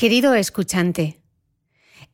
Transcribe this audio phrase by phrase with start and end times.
[0.00, 1.20] Querido escuchante,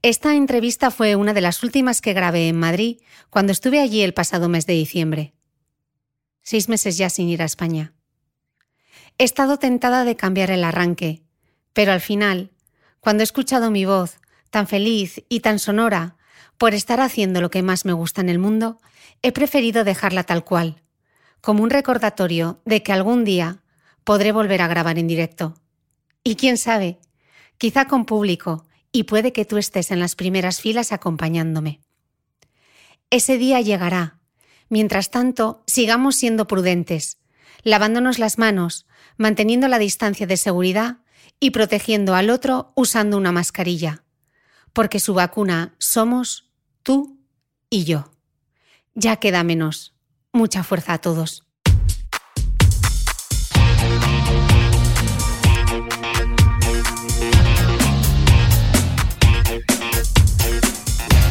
[0.03, 2.99] esta entrevista fue una de las últimas que grabé en Madrid
[3.31, 5.35] cuando estuve allí el pasado mes de diciembre.
[6.43, 7.95] Seis meses ya sin ir a España.
[9.19, 11.23] He estado tentada de cambiar el arranque,
[11.75, 12.51] pero al final,
[12.99, 14.19] cuando he escuchado mi voz,
[14.51, 16.17] tan feliz y tan sonora,
[16.59, 18.81] por estar haciendo lo que más me gusta en el mundo,
[19.23, 20.83] he preferido dejarla tal cual,
[21.41, 23.63] como un recordatorio de que algún día
[24.03, 25.55] podré volver a grabar en directo.
[26.25, 26.99] Y quién sabe,
[27.59, 31.81] quizá con público, y puede que tú estés en las primeras filas acompañándome.
[33.11, 34.19] Ese día llegará.
[34.69, 37.19] Mientras tanto, sigamos siendo prudentes,
[37.63, 40.99] lavándonos las manos, manteniendo la distancia de seguridad
[41.39, 44.03] y protegiendo al otro usando una mascarilla.
[44.73, 46.51] Porque su vacuna somos
[46.83, 47.21] tú
[47.71, 48.13] y yo.
[48.95, 49.95] Ya queda menos.
[50.33, 51.46] Mucha fuerza a todos.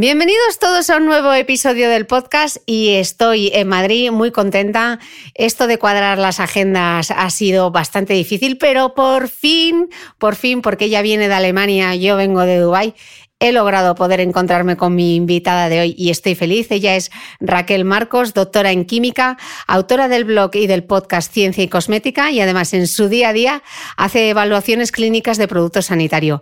[0.00, 5.00] Bienvenidos todos a un nuevo episodio del podcast y estoy en Madrid muy contenta.
[5.34, 10.84] Esto de cuadrar las agendas ha sido bastante difícil, pero por fin, por fin, porque
[10.84, 12.94] ella viene de Alemania, yo vengo de Dubái,
[13.40, 16.70] he logrado poder encontrarme con mi invitada de hoy y estoy feliz.
[16.70, 17.10] Ella es
[17.40, 22.40] Raquel Marcos, doctora en química, autora del blog y del podcast Ciencia y Cosmética y
[22.40, 23.62] además en su día a día
[23.96, 26.40] hace evaluaciones clínicas de productos sanitarios.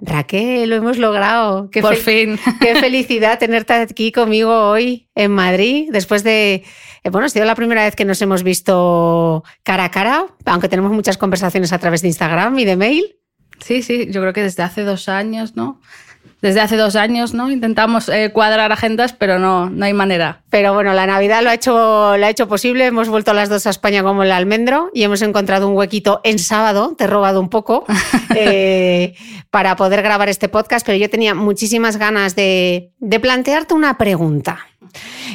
[0.00, 1.70] Raquel, lo hemos logrado.
[1.70, 2.38] Qué Por fin.
[2.60, 6.64] Qué felicidad tenerte aquí conmigo hoy en Madrid, después de,
[7.02, 10.68] eh, bueno, ha sido la primera vez que nos hemos visto cara a cara, aunque
[10.68, 13.16] tenemos muchas conversaciones a través de Instagram y de mail.
[13.58, 15.80] Sí, sí, yo creo que desde hace dos años, ¿no?
[16.40, 17.50] Desde hace dos años, ¿no?
[17.50, 20.42] Intentamos eh, cuadrar agendas, pero no, no hay manera.
[20.50, 22.86] Pero bueno, la Navidad lo ha, hecho, lo ha hecho posible.
[22.86, 26.38] Hemos vuelto las dos a España como el almendro y hemos encontrado un huequito en
[26.38, 27.84] sábado, te he robado un poco,
[28.36, 29.14] eh,
[29.50, 34.66] para poder grabar este podcast, pero yo tenía muchísimas ganas de, de plantearte una pregunta.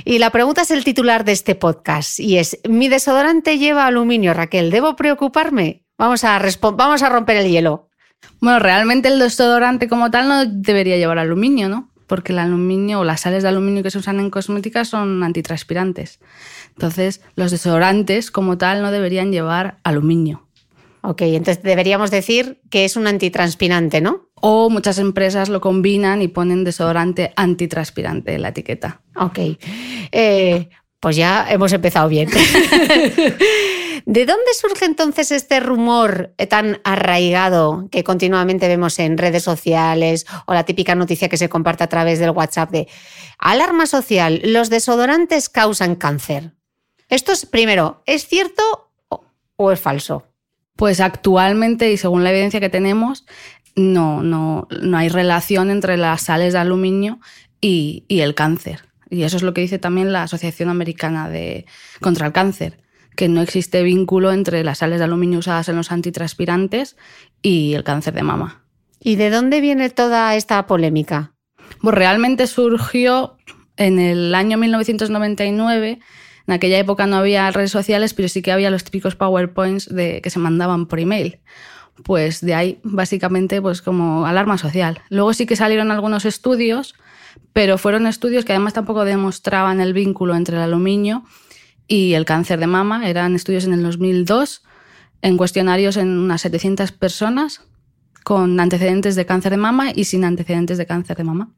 [0.05, 4.33] Y la pregunta es el titular de este podcast y es, ¿mi desodorante lleva aluminio,
[4.33, 4.71] Raquel?
[4.71, 5.83] ¿Debo preocuparme?
[5.97, 6.41] Vamos a,
[6.73, 7.89] vamos a romper el hielo.
[8.39, 11.89] Bueno, realmente el desodorante como tal no debería llevar aluminio, ¿no?
[12.07, 16.19] Porque el aluminio o las sales de aluminio que se usan en cosmética son antitranspirantes.
[16.69, 20.47] Entonces, los desodorantes como tal no deberían llevar aluminio.
[21.05, 24.29] Ok, entonces deberíamos decir que es un antitranspirante, ¿no?
[24.35, 29.01] O muchas empresas lo combinan y ponen desodorante antitranspirante en la etiqueta.
[29.17, 29.39] Ok.
[30.11, 30.69] Eh,
[31.01, 32.29] pues ya hemos empezado bien.
[34.05, 40.53] ¿De dónde surge entonces este rumor tan arraigado que continuamente vemos en redes sociales o
[40.53, 42.87] la típica noticia que se comparte a través del WhatsApp de
[43.37, 46.51] alarma social, los desodorantes causan cáncer?
[47.07, 48.91] Esto es, primero, ¿es cierto
[49.55, 50.27] o es falso?
[50.75, 53.25] Pues actualmente, y según la evidencia que tenemos,
[53.75, 57.19] no, no, no hay relación entre las sales de aluminio
[57.61, 58.85] y, y el cáncer.
[59.09, 61.67] Y eso es lo que dice también la Asociación Americana de,
[62.01, 62.82] contra el Cáncer,
[63.15, 66.97] que no existe vínculo entre las sales de aluminio usadas en los antitranspirantes
[67.41, 68.63] y el cáncer de mama.
[68.99, 71.33] ¿Y de dónde viene toda esta polémica?
[71.81, 73.37] Pues realmente surgió
[73.77, 75.99] en el año 1999.
[76.47, 80.21] En aquella época no había redes sociales, pero sí que había los típicos PowerPoints de,
[80.21, 81.39] que se mandaban por email.
[82.03, 85.01] Pues de ahí, básicamente, pues como alarma social.
[85.09, 86.95] Luego sí que salieron algunos estudios
[87.53, 91.23] pero fueron estudios que además tampoco demostraban el vínculo entre el aluminio
[91.87, 93.09] y el cáncer de mama.
[93.09, 94.63] Eran estudios en el 2002
[95.21, 97.61] en cuestionarios en unas 700 personas
[98.23, 101.49] con antecedentes de cáncer de mama y sin antecedentes de cáncer de mama.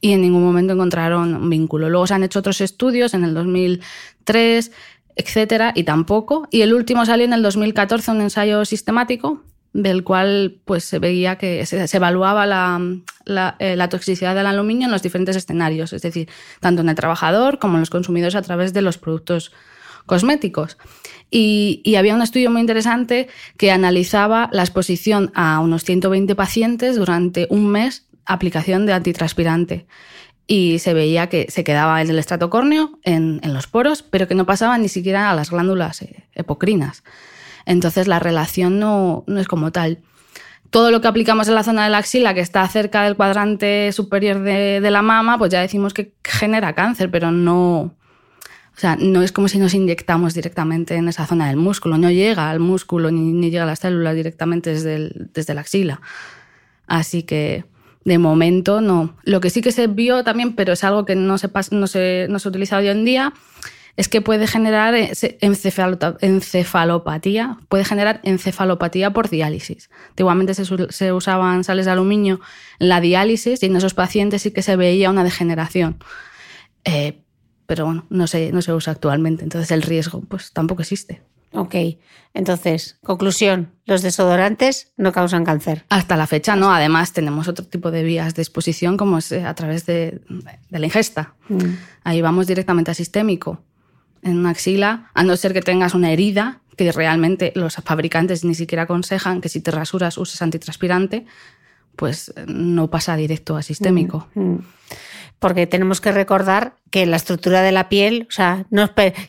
[0.00, 1.88] Y en ningún momento encontraron un vínculo.
[1.88, 4.72] Luego se han hecho otros estudios en el 2003,
[5.16, 6.46] etcétera, y tampoco.
[6.50, 11.36] Y el último salió en el 2014, un ensayo sistemático del cual pues, se veía
[11.36, 12.44] que se, evaluaba
[13.58, 16.28] eh, la, toxicidad del aluminio en los diferentes escenarios, es decir,
[16.60, 19.52] tanto en el trabajador como en los consumidores a través de los productos
[20.06, 20.78] cosméticos.
[21.30, 23.28] Y, y, había un estudio muy interesante
[23.58, 29.86] que analizaba la exposición a unos 120 pacientes durante un mes aplicación de antitranspirante.
[30.46, 34.26] Y se veía que se quedaba en el estrato córneo, en, en los poros, pero
[34.26, 37.02] que no pasaba ni siquiera a las glándulas eh, epocrinas.
[37.68, 39.98] Entonces la relación no, no es como tal.
[40.70, 43.92] Todo lo que aplicamos en la zona de la axila, que está cerca del cuadrante
[43.92, 47.94] superior de, la mama, pues ya decimos que genera cáncer, pero no, o
[48.74, 52.48] sea, no es como si nos inyectamos directamente en esa zona del músculo, no llega
[52.48, 56.00] al músculo ni, llega a las células directamente desde, desde la axila.
[56.86, 57.66] Así que
[58.04, 59.14] de momento no.
[59.24, 62.28] Lo que sí que se vio también, pero es algo que no se, no se,
[62.30, 63.34] no se utiliza hoy en día,
[63.98, 64.94] es que puede generar
[66.20, 69.90] encefalopatía, puede generar encefalopatía por diálisis.
[70.10, 72.40] Antiguamente se, usaban sales de aluminio
[72.78, 75.98] en la diálisis y en esos pacientes sí que se veía una degeneración.
[76.84, 77.24] Eh,
[77.66, 81.20] pero bueno, no se, no se usa actualmente, entonces el riesgo pues tampoco existe.
[81.52, 81.74] Ok,
[82.34, 85.86] entonces, conclusión, los desodorantes no causan cáncer.
[85.88, 89.42] Hasta la fecha no, además tenemos otro tipo de vías de exposición como es eh,
[89.42, 90.20] a través de,
[90.70, 91.34] la ingesta.
[91.48, 91.74] Mm.
[92.04, 93.64] Ahí vamos directamente a sistémico
[94.22, 98.54] en una axila, a no ser que tengas una herida, que realmente los fabricantes ni
[98.54, 101.26] siquiera aconsejan que si te rasuras uses antitranspirante,
[101.96, 104.28] pues eh, no pasa directo a sistémico.
[104.34, 104.64] Mm, mm.
[105.40, 108.66] Porque tenemos que recordar que la estructura de la piel, o sea,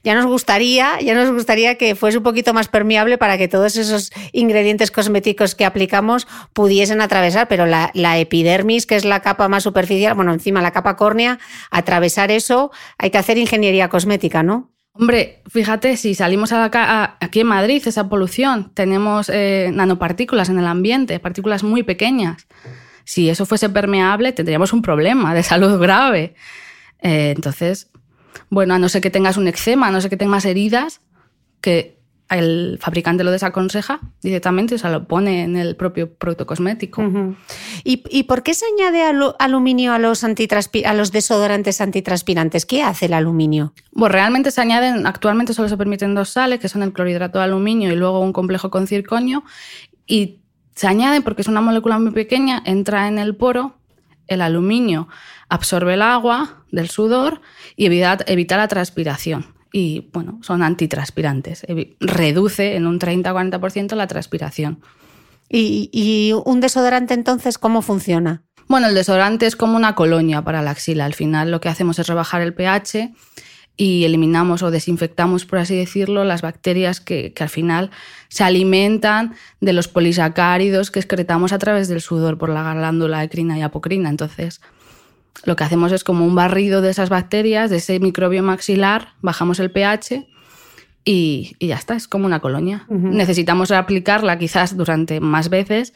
[0.04, 3.76] ya nos gustaría, ya nos gustaría que fuese un poquito más permeable para que todos
[3.76, 9.50] esos ingredientes cosméticos que aplicamos pudiesen atravesar, pero la, la epidermis, que es la capa
[9.50, 11.38] más superficial, bueno, encima la capa córnea,
[11.70, 14.72] atravesar eso, hay que hacer ingeniería cosmética, ¿no?
[14.94, 20.66] Hombre, fíjate, si salimos a aquí en Madrid, esa polución, tenemos eh, nanopartículas en el
[20.66, 22.48] ambiente, partículas muy pequeñas.
[23.06, 26.36] Si eso fuese permeable, tendríamos un problema de salud grave.
[27.02, 27.92] Eh, entonces,
[28.50, 31.02] bueno, a no ser que tengas un eczema, a no ser que tengas heridas,
[31.62, 31.99] que
[32.30, 37.04] el fabricante lo desaconseja directamente, o sea, lo pone en el propio producto cosmético.
[37.84, 39.04] ¿Y, por qué se añade
[39.40, 42.66] aluminio a los, a los desodorantes antitranspirantes?
[42.66, 43.74] ¿Qué hace el aluminio?
[43.94, 47.46] Pues realmente se añaden, actualmente solo se permiten dos sales, que son el clorhidrato de
[47.46, 49.44] aluminio y luego un complejo con circonio,
[50.06, 50.42] y
[50.76, 53.76] se añaden porque es una molécula muy pequeña, entra en el poro,
[54.28, 55.08] el aluminio
[55.50, 57.42] absorbe el agua del sudor
[57.76, 61.66] y evita la transpiración y bueno, son antitranspirantes.
[62.00, 64.82] Reduce en un 30-40% la transpiración.
[65.50, 68.44] ¿Y, un desodorante entonces cómo funciona?
[68.68, 71.06] Bueno, el desodorante es como una colonia para la axila.
[71.06, 73.12] Al final lo que hacemos es rebajar el pH
[73.76, 77.90] y eliminamos o desinfectamos, por así decirlo, las bacterias que, que, al final
[78.28, 83.58] se alimentan de los polisacáridos que excretamos a través del sudor por la glándula ecrina
[83.58, 84.10] y apocrina.
[84.10, 84.62] Entonces,
[85.44, 89.60] lo que hacemos es como un barrido de esas bacterias, de ese microbio maxilar, bajamos
[89.60, 90.28] el pH
[91.06, 92.86] y, ya está, es como una colonia.
[92.90, 95.94] Necesitamos aplicarla quizás durante más veces,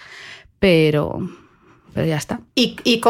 [0.60, 1.30] pero,
[1.94, 2.40] pero ya está.
[2.56, 3.02] ¿Y,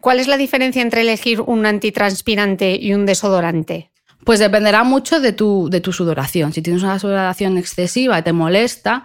[0.00, 3.90] cuál es la diferencia entre elegir un antitranspirante y un desodorante?
[4.24, 6.52] Pues dependerá mucho de tu, de tu sudoración.
[6.52, 9.02] Si tienes una sudoración excesiva y te molesta,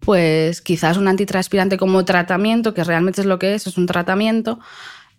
[0.00, 4.58] pues quizás un antitranspirante como tratamiento, que realmente es lo que es, es un tratamiento,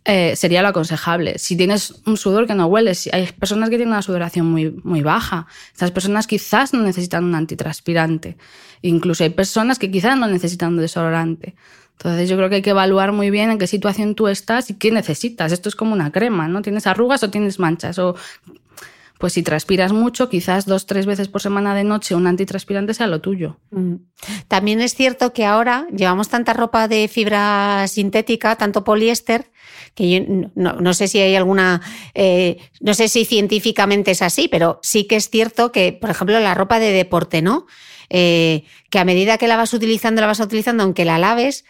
[0.05, 1.37] eh, sería lo aconsejable.
[1.37, 4.71] Si tienes un sudor que no huele, si hay personas que tienen una sudoración muy,
[4.83, 8.37] muy baja, estas personas quizás no necesitan un antitranspirante.
[8.81, 11.55] Incluso hay personas que quizás no necesitan un desodorante.
[11.91, 14.75] Entonces yo creo que hay que evaluar muy bien en qué situación tú estás y
[14.75, 15.51] qué necesitas.
[15.51, 16.61] Esto es como una crema, ¿no?
[16.61, 17.99] ¿Tienes arrugas o tienes manchas?
[17.99, 18.15] O
[19.19, 23.07] pues si transpiras mucho, quizás dos, tres veces por semana de noche un antitranspirante sea
[23.07, 23.59] lo tuyo.
[23.69, 23.95] Mm.
[24.47, 29.51] También es cierto que ahora llevamos tanta ropa de fibra sintética, tanto poliéster,
[29.99, 31.81] que yo no, sé si hay alguna,
[32.13, 36.39] eh, no sé si científicamente es así, pero sí que es cierto que, por ejemplo,
[36.39, 37.67] la ropa de deporte, ¿no?
[38.09, 41.65] Eh, que a medida que la vas utilizando, la vas utilizando, aunque la laves,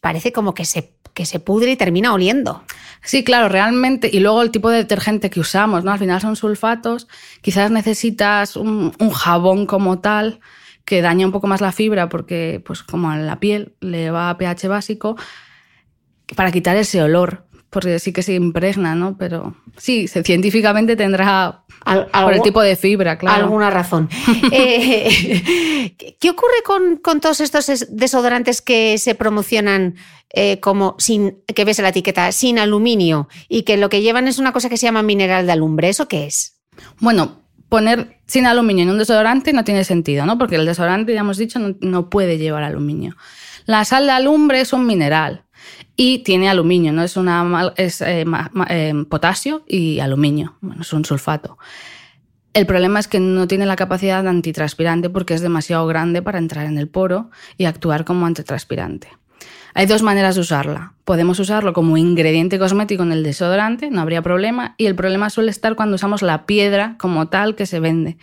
[0.00, 2.64] parece como que se, que se pudre y termina oliendo.
[3.04, 4.10] Sí, claro, realmente.
[4.12, 5.92] Y luego el tipo de detergente que usamos, ¿no?
[5.92, 7.06] Al final son sulfatos.
[7.40, 10.40] Quizás necesitas un, jabón como tal
[10.84, 14.28] que daña un poco más la fibra porque, pues como a la piel le va
[14.28, 15.16] a pH básico,
[16.34, 17.43] para quitar ese olor,
[17.74, 19.18] porque sí que se impregna, ¿no?
[19.18, 21.64] Pero sí, científicamente tendrá
[22.12, 23.42] por el tipo de fibra, claro.
[23.42, 24.08] Alguna razón.
[24.52, 29.96] Eh, ¿Qué ocurre con, con, todos estos desodorantes que se promocionan
[30.30, 34.28] eh, como sin, que ves en la etiqueta, sin aluminio y que lo que llevan
[34.28, 35.88] es una cosa que se llama mineral de alumbre?
[35.88, 36.60] ¿Eso qué es?
[37.00, 40.38] Bueno, poner sin aluminio en un desodorante no tiene sentido, ¿no?
[40.38, 43.16] Porque el desodorante, ya hemos dicho, no, puede llevar aluminio.
[43.66, 45.43] La sal de alumbre es un mineral
[45.96, 47.02] y tiene aluminio, ¿no?
[47.02, 48.24] Es, una, es eh,
[48.68, 51.58] eh, potasio y aluminio, bueno, es un sulfato.
[52.52, 56.66] El problema es que no tiene la capacidad antitranspirante porque es demasiado grande para entrar
[56.66, 59.08] en el poro y actuar como antitranspirante.
[59.76, 60.92] Hay dos maneras de usarla.
[61.04, 65.50] Podemos usarlo como ingrediente cosmético en el desodorante, no habría problema, y el problema suele
[65.50, 68.16] estar cuando usamos la piedra como tal que se vende.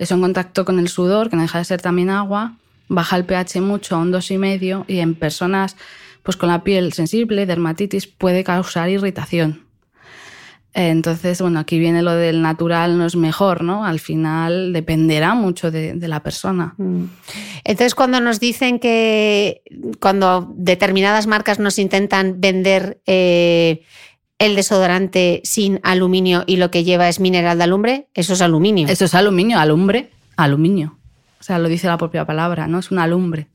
[0.00, 2.56] Eso en contacto con el sudor, que no deja de ser también agua,
[2.88, 5.76] baja el pH mucho a un 2,5 y en personas
[6.22, 9.70] pues con la piel sensible, dermatitis, puede causar irritación.
[10.72, 13.84] Entonces, bueno, aquí viene lo del natural no es mejor, ¿no?
[13.84, 16.74] Al final dependerá mucho de, la persona.
[16.76, 17.04] Mm.
[17.64, 19.62] Entonces, cuando nos dicen que
[20.00, 23.82] cuando determinadas marcas nos intentan vender eh,
[24.38, 28.86] el desodorante sin aluminio y lo que lleva es mineral de alumbre, eso es aluminio.
[28.86, 30.98] Eso es aluminio, alumbre, aluminio.
[31.40, 32.78] O sea, lo dice la propia palabra, ¿no?
[32.78, 33.48] Es un alumbre.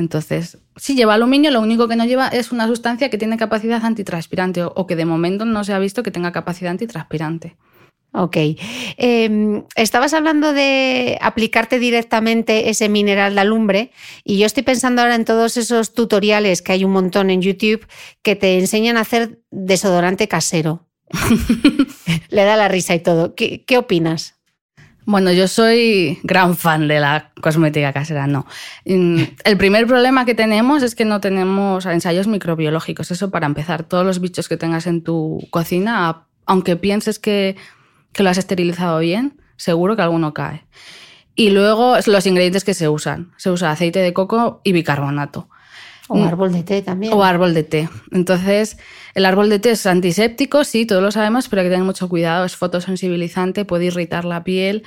[0.00, 3.84] Entonces, si lleva aluminio, lo único que no lleva es una sustancia que tiene capacidad
[3.84, 7.56] antitranspirante o, que de momento no se ha visto que tenga capacidad antitranspirante.
[8.12, 8.36] Ok.
[8.96, 13.92] Em, estabas hablando de aplicarte directamente ese mineral de alumbre
[14.24, 17.86] y yo estoy pensando ahora en todos esos tutoriales que hay un montón en YouTube
[18.22, 20.88] que te enseñan a hacer desodorante casero.
[22.30, 23.34] Le da la risa y todo.
[23.36, 24.39] qué opinas?
[25.10, 28.46] Bueno, yo soy gran fan de la cosmética casera, no.
[28.84, 33.10] Mm, el primer problema que tenemos es que no tenemos ensayos microbiológicos.
[33.10, 37.56] Eso para empezar, todos los bichos que tengas en tu cocina, aunque pienses que,
[38.20, 40.64] lo has esterilizado bien, seguro que alguno cae.
[41.34, 43.32] Y luego los ingredientes que se usan.
[43.36, 45.48] Se usa aceite de coco y bicarbonato.
[46.12, 46.24] O mm.
[46.24, 47.12] árbol de té también.
[47.12, 47.88] O árbol de té.
[48.10, 48.78] Entonces,
[49.14, 52.08] el árbol de té es antiséptico, sí, todos lo sabemos, pero hay que tener mucho
[52.08, 52.44] cuidado.
[52.44, 54.82] Es fotosensibilizante, puede irritar la piel.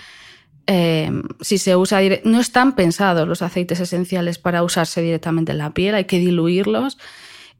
[0.67, 5.73] Eh, si se usa no están pensados los aceites esenciales para usarse directamente en la
[5.73, 6.97] piel, hay que diluirlos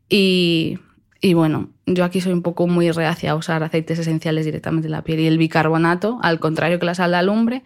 [0.10, 0.80] y,
[1.22, 4.92] y, bueno, yo aquí soy un poco muy reacia a usar aceites esenciales directamente en
[4.92, 7.64] la piel y el bicarbonato, al contrario que la sal de alumbre,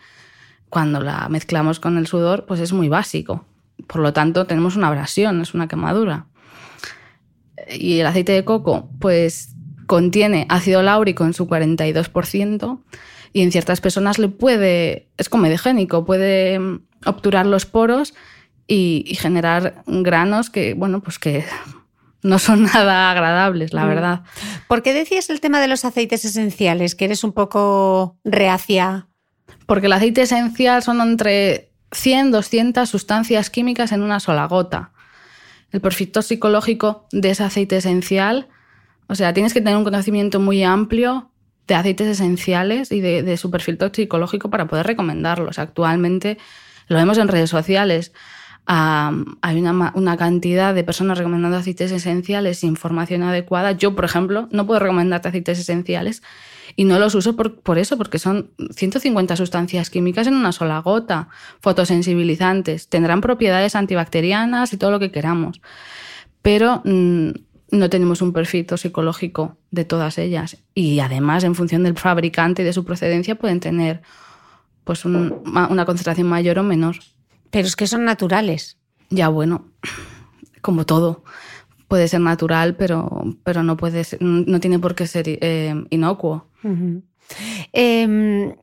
[0.70, 3.46] cuando la mezclamos con el sudor, pues es muy básico.
[3.86, 6.26] Por lo tanto, tenemos una abrasión, es una quemadura.
[7.70, 9.56] Y el aceite de coco, pues
[9.88, 12.80] contiene ácido láurico en su 42%
[13.34, 18.14] y en ciertas personas le puede, es comedogénico, puede mm, obturar los poros
[18.68, 21.46] y, generar granos que, bueno, pues que
[22.22, 23.88] no son nada agradables, la mm.
[23.88, 24.22] verdad.
[24.68, 29.08] ¿Por qué decías el tema de los aceites esenciales, que eres un poco reacia?
[29.66, 34.92] Porque el aceite esencial son entre 100, 200 sustancias químicas en una sola gota.
[35.72, 38.48] El perfil psicológico de ese aceite esencial,
[39.08, 41.32] o sea, tienes que tener un conocimiento muy amplio
[41.68, 45.60] de aceites esenciales y de, su perfil toxicológico para poder recomendarlos.
[45.60, 46.38] Actualmente
[46.88, 48.14] lo vemos en redes sociales.
[48.70, 53.72] Hay una, cantidad de personas recomendando aceites esenciales sin información adecuada.
[53.72, 56.22] Yo, por ejemplo, no puedo recomendarte aceites esenciales
[56.76, 60.80] y no los uso por, por, eso, porque son 150 sustancias químicas en una sola
[60.80, 61.30] gota,
[61.62, 65.62] fotosensibilizantes, tendrán propiedades antibacterianas y todo lo que queramos.
[66.42, 67.30] Pero mm,
[67.72, 70.58] no tenemos un perfil psicológico de todas ellas.
[70.74, 74.02] Y además, en función del fabricante y de su procedencia, pueden tener
[74.84, 76.98] pues una concentración mayor o menor.
[77.52, 78.78] Pero es que son naturales.
[79.10, 79.66] Ya, bueno,
[80.62, 81.24] como todo.
[81.88, 86.48] Puede ser natural, pero, pero no, puede no tiene por qué ser eh, inocuo.
[87.72, 88.56] Em,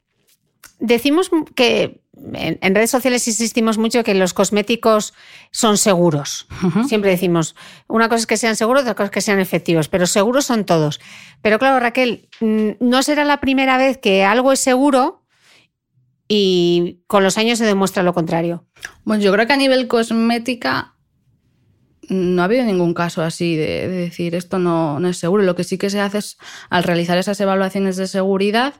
[0.79, 2.03] decimos que
[2.35, 5.14] en, redes sociales insistimos mucho que los cosméticos
[5.50, 6.47] son seguros.
[6.87, 7.57] Siempre decimos,
[7.88, 10.64] una cosa es que sean seguros, otra cosa es que sean efectivos, pero seguros son
[10.64, 11.00] todos.
[11.43, 15.24] Pero claro, Raquel, mm, no será la primera vez que algo es seguro
[16.28, 18.64] y con los años se demuestra lo contrario.
[19.04, 20.95] Bueno, yo creo que a nivel cosmética
[22.09, 25.43] no ha habido ningún caso así de, decir esto no, no es seguro.
[25.43, 26.38] Lo que sí que se hace es,
[26.71, 28.75] al realizar esas evaluaciones de seguridad,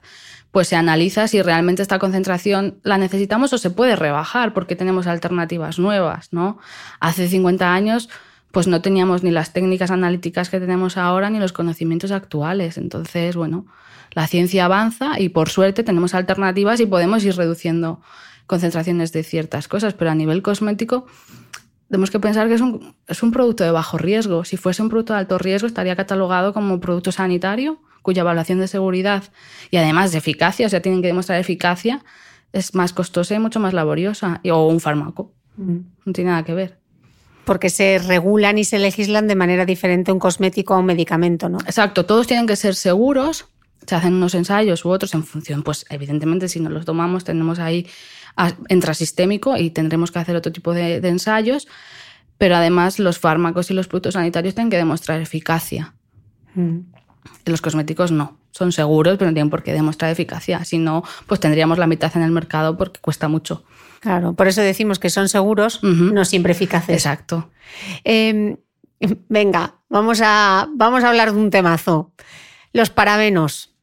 [0.51, 5.07] pues se analiza si realmente esta concentración la necesitamos o se puede rebajar porque tenemos
[5.07, 6.59] alternativas nuevas, ¿no?
[7.01, 8.09] Hace 50 años
[8.53, 12.79] pues no teníamos ni las técnicas analíticas que tenemos ahora ni los conocimientos actuales.
[12.79, 13.67] Entonces, bueno,
[14.15, 18.01] la ciencia avanza y por suerte tenemos alternativas y podemos ir reduciendo
[18.47, 21.07] concentraciones de ciertas cosas, pero a nivel cosmético
[21.89, 24.45] tenemos que pensar que es un, es un producto de bajo riesgo.
[24.45, 28.69] Si fuese un producto de alto riesgo estaría catalogado como producto sanitario cuya evaluación de
[28.69, 29.25] seguridad
[29.71, 32.05] y además de eficacia, o sea, tienen que demostrar eficacia,
[32.53, 34.41] es más costosa y mucho más laboriosa.
[34.51, 35.33] O un fármaco.
[35.57, 35.79] Mm.
[36.05, 36.79] No tiene nada que ver.
[37.47, 41.59] Porque se regulan y se legislan de manera diferente un cosmético a un medicamento, ¿no?
[41.61, 43.47] Exacto, todos tienen que ser seguros,
[43.87, 47.59] se hacen unos ensayos u otros en función, pues evidentemente si no los tomamos tenemos
[47.59, 47.87] ahí
[48.69, 51.69] intrasistémico y tendremos que hacer otro tipo de, ensayos,
[52.39, 55.95] pero además los fármacos y los productos sanitarios tienen que demostrar eficacia.
[56.55, 56.81] Mm.
[57.47, 60.65] Los cosméticos no, son seguros, pero no tienen por qué demostrar eficacia.
[60.65, 63.65] Si no, pues tendríamos la mitad en el mercado porque cuesta mucho.
[64.01, 66.95] Claro, por eso decimos que son seguros, no siempre eficaces.
[66.95, 67.51] Exacto.
[68.03, 68.57] Em,
[69.29, 72.13] venga, vamos a, vamos a hablar de un temazo.
[72.73, 73.74] Los parabenos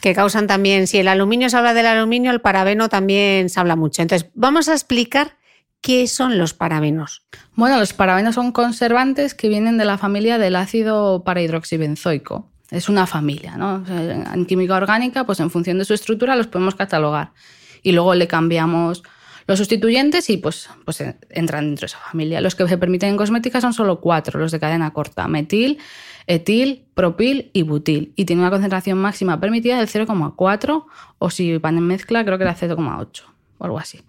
[0.00, 3.76] que causan también, si el aluminio se habla del aluminio, el parabeno también se habla
[3.76, 4.02] mucho.
[4.02, 5.36] Entonces, vamos a explicar
[5.80, 7.22] qué son los parabenos.
[7.54, 12.50] Bueno, los parabenos son conservantes que vienen de la familia del ácido parahidroxibenzoico.
[12.70, 13.84] Es una familia, ¿no?
[13.88, 17.32] En química orgánica, pues en función de su estructura los podemos catalogar.
[17.82, 19.04] Y luego le cambiamos
[19.46, 22.40] los sustituyentes y pues, pues entran dentro de esa familia.
[22.40, 25.28] Los que se permiten en cosmética son solo cuatro, los de cadena corta.
[25.28, 25.78] Metil,
[26.26, 28.12] etil, propil y butil.
[28.16, 30.84] Y tiene una concentración máxima permitida del 0,4
[31.18, 33.22] o si van en mezcla creo que era 0,8
[33.58, 34.00] o algo así.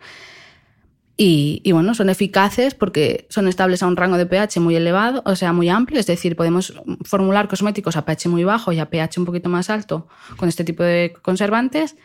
[1.19, 5.35] Y, bueno, son eficaces porque son estables a un rango de pH muy elevado, o
[5.35, 9.17] sea, muy amplio, es decir, podemos formular cosméticos a pH muy bajo y a pH
[9.17, 10.07] un poquito más alto
[10.37, 11.95] con este tipo de conservantes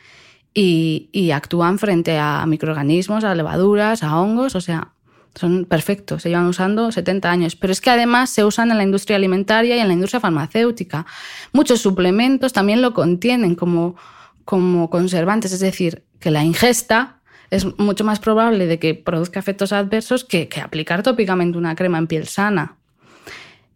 [0.54, 4.92] y, y actúan frente a microorganismos, a levaduras, a hongos, o sea,
[5.34, 7.56] son perfectos, se llevan usando 70 años.
[7.56, 11.06] Pero es que además se usan en la industria alimentaria y en la industria farmacéutica.
[11.52, 13.96] Muchos suplementos también lo contienen como,
[14.44, 19.72] como conservantes, es decir, que la ingesta es mucho más probable de que produzca efectos
[19.72, 22.78] adversos que, aplicar tópicamente una crema en piel sana.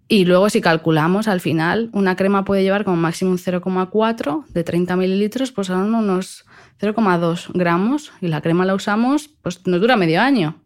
[0.08, 4.64] Y luego si calculamos al final, una crema puede llevar como máximo un 0,4 de
[4.64, 6.46] 30 mililitros, pues son unos
[6.80, 10.62] 0,2 gramos y la crema la usamos, pues nos dura medio año.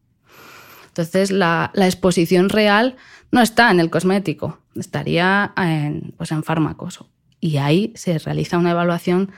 [0.91, 2.97] Entonces, la, exposición real
[3.31, 7.05] no está en el cosmético, estaría en, pues en fármacos.
[7.41, 9.31] Y ahí se realiza una evaluación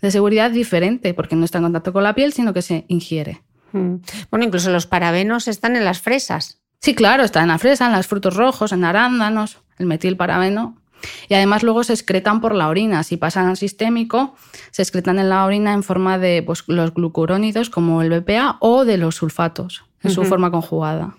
[0.00, 3.42] de seguridad diferente, porque no está en contacto con la piel, sino que se ingiere.
[3.72, 3.96] Mm.
[4.30, 6.60] Bueno, incluso los parabenos están en las fresas.
[6.80, 10.79] Sí, claro, está en la fresa, en los frutos rojos, en arándanos, el metilparabeno.
[11.28, 13.02] Y además luego se excretan por la orina.
[13.02, 14.34] Si pasan al sistémico,
[14.70, 18.84] se excretan en la orina en forma de pues, los glucurónidos como el BPA o
[18.84, 21.16] de los sulfatos en su forma conjugada.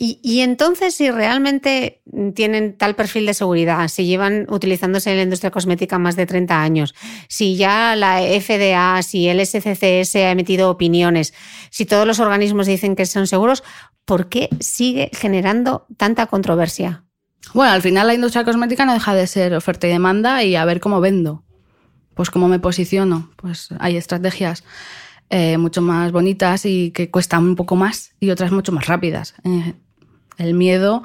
[0.00, 2.02] Y, entonces, si realmente
[2.36, 6.62] tienen tal perfil de seguridad, si llevan utilizándose en la industria cosmética más de 30
[6.62, 6.94] años,
[7.26, 11.34] si ya la FDA, si el SCCS ha emitido opiniones,
[11.70, 13.64] si todos los organismos dicen que son seguros,
[14.04, 17.02] ¿por qué sigue generando tanta controversia?
[17.54, 20.64] Bueno, al final la industria cosmética no deja de ser oferta y demanda y a
[20.64, 21.44] ver cómo vendo.
[22.14, 23.30] Pues cómo me posiciono.
[23.36, 24.64] Pues hay estrategias
[25.30, 29.34] eh, mucho más bonitas y que cuestan un poco más y otras mucho más rápidas.
[29.44, 29.74] Eh,
[30.38, 31.02] el miedo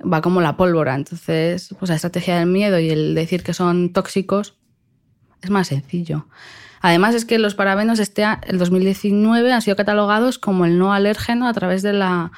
[0.00, 3.92] va como la pólvora, entonces pues la estrategia del miedo y el decir que son
[3.92, 4.56] tóxicos
[5.40, 6.26] es más sencillo.
[6.80, 11.48] Además es que los parabenos este el 2019 han sido catalogados como el no alérgeno
[11.48, 12.32] a través de la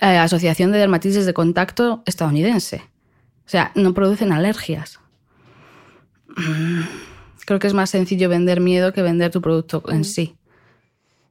[0.00, 2.82] eh, Asociación de Dermatitis de Contacto estadounidense.
[3.46, 4.98] O sea, no producen alergias.
[6.36, 6.82] Mm,
[7.46, 10.04] creo que es más sencillo vender miedo que vender tu producto en mm.
[10.04, 10.36] sí.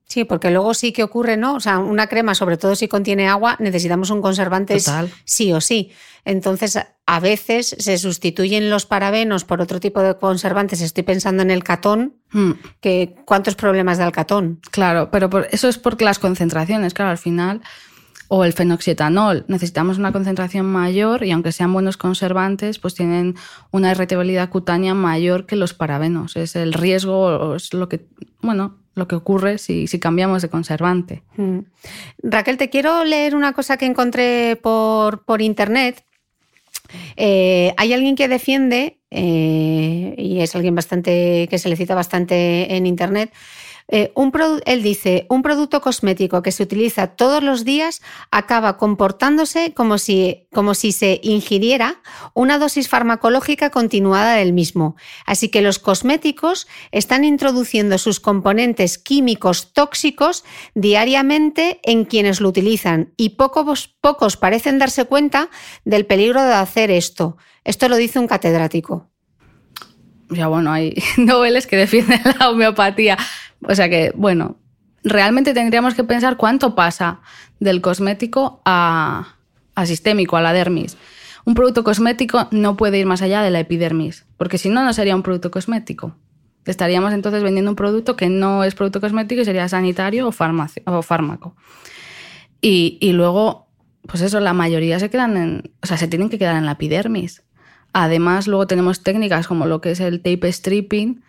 [0.07, 1.55] Sí, porque luego sí que ocurre, ¿no?
[1.55, 4.77] O sea, una crema, sobre todo si contiene agua, necesitamos un conservante
[5.23, 5.91] sí o sí.
[6.25, 10.81] Entonces, a veces se sustituyen los parabenos por otro tipo de conservantes.
[10.81, 12.51] Estoy pensando en el catón, hmm.
[12.81, 14.59] que ¿cuántos problemas da el catón?
[14.69, 17.61] Claro, pero eso es porque las concentraciones, claro, al final
[18.27, 19.45] o el fenoxietanol.
[19.47, 23.35] Necesitamos una concentración mayor y aunque sean buenos conservantes, pues tienen
[23.71, 26.35] una irritabilidad cutánea mayor que los parabenos.
[26.35, 28.07] Es el riesgo, es lo que,
[28.41, 31.23] bueno, lo que ocurre si, si cambiamos de conservante.
[31.37, 31.59] Mm.
[32.23, 36.03] Raquel, te quiero leer una cosa que encontré por, por internet.
[37.17, 42.75] Eh, hay alguien que defiende, eh, y es alguien bastante que se le cita bastante
[42.75, 43.31] en internet,
[43.87, 44.11] eh,
[44.65, 50.47] él dice, un producto cosmético que se utiliza todos los días acaba comportándose como si,
[50.51, 52.01] como si se ingiriera
[52.33, 54.95] una dosis farmacológica continuada del mismo.
[55.25, 60.43] Así que los cosméticos están introduciendo sus componentes químicos tóxicos
[60.73, 65.49] diariamente en quienes lo utilizan y pocos, pocos parecen darse cuenta
[65.83, 67.37] del peligro de hacer esto.
[67.63, 69.09] Esto lo dice un catedrático.
[70.29, 73.17] Ya bueno, hay noveles que defienden la homeopatía.
[73.61, 74.57] O sea que, bueno,
[75.03, 77.21] realmente tendríamos que pensar cuánto pasa
[77.59, 79.35] del cosmético a,
[79.85, 80.97] sistémico, a la dermis.
[81.45, 84.93] Un producto cosmético no puede ir más allá de la epidermis, porque si no, no
[84.93, 86.15] sería un producto cosmético.
[86.65, 91.01] Estaríamos entonces vendiendo un producto que no es producto cosmético y sería sanitario o, o
[91.03, 91.55] fármaco.
[92.61, 93.67] Y, y, luego,
[94.07, 96.71] pues eso, la mayoría se quedan en, o sea, se tienen que quedar en la
[96.71, 97.43] epidermis.
[97.93, 101.21] Además, luego tenemos técnicas como lo que es el tape stripping,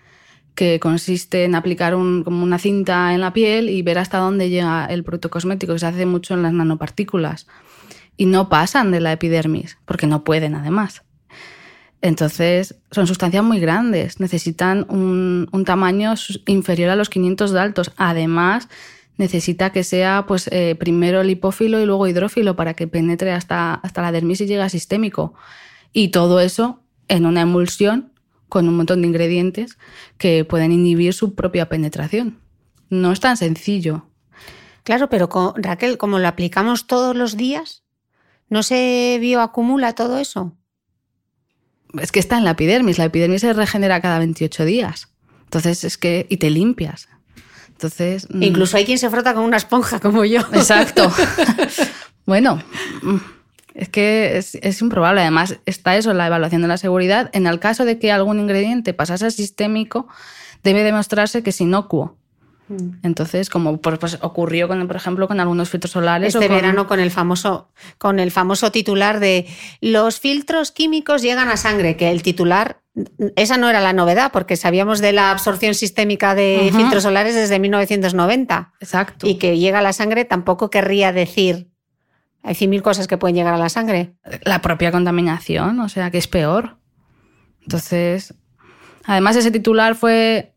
[0.56, 4.86] que consiste en aplicar como una cinta en la piel y ver hasta dónde llega
[4.86, 7.46] el producto cosmético, que se hace mucho en las nanopartículas.
[8.16, 11.02] Y no pasan de la epidermis, porque no pueden además.
[12.00, 16.14] Entonces, son sustancias muy grandes, necesitan un, tamaño
[16.46, 17.92] inferior a los 500 de altos.
[17.98, 18.68] Además,
[19.18, 24.00] necesita que sea pues, eh, primero lipófilo y luego hidrófilo para que penetre hasta, hasta
[24.00, 25.34] la dermis y llegue a sistémico.
[25.92, 28.12] Y todo eso en una emulsión
[28.48, 29.78] con un montón de ingredientes
[30.18, 32.40] que pueden inhibir su propia penetración.
[32.88, 34.08] No es tan sencillo.
[34.84, 37.82] Claro, pero Raquel, como lo aplicamos todos los días,
[38.48, 40.56] ¿no se bioacumula todo eso?
[42.00, 42.98] Es que está en la epidermis.
[42.98, 45.08] La epidermis se regenera cada 28 días.
[45.44, 46.26] Entonces es que.
[46.28, 47.08] y te limpias.
[47.68, 48.28] Entonces.
[48.30, 48.42] Mm.
[48.42, 50.40] Incluso hay quien se frota con una esponja como yo.
[50.52, 51.12] Exacto.
[52.26, 52.62] bueno.
[53.76, 55.20] Es que es, improbable.
[55.20, 57.28] Además, está eso, la evaluación de la seguridad.
[57.34, 60.08] En el caso de que algún ingrediente pasase a sistémico,
[60.64, 62.16] debe demostrarse que es inocuo.
[62.68, 63.00] Mm.
[63.02, 66.34] Entonces, como pues, ocurrió, con, por ejemplo, con algunos filtros solares.
[66.34, 69.46] Este verano con el, famoso, con el famoso titular de
[69.82, 72.80] los filtros químicos llegan a sangre, que el titular,
[73.36, 77.58] esa no era la novedad, porque sabíamos de la absorción sistémica de filtros solares desde
[77.58, 78.72] 1990.
[78.80, 79.26] Exacto.
[79.26, 81.75] Y que llega a la sangre tampoco querría decir
[82.46, 84.14] hay cien mil cosas que pueden llegar a la sangre.
[84.44, 86.76] La propia contaminación, o sea, que es peor.
[87.62, 88.34] Entonces,
[89.04, 90.54] además ese titular fue,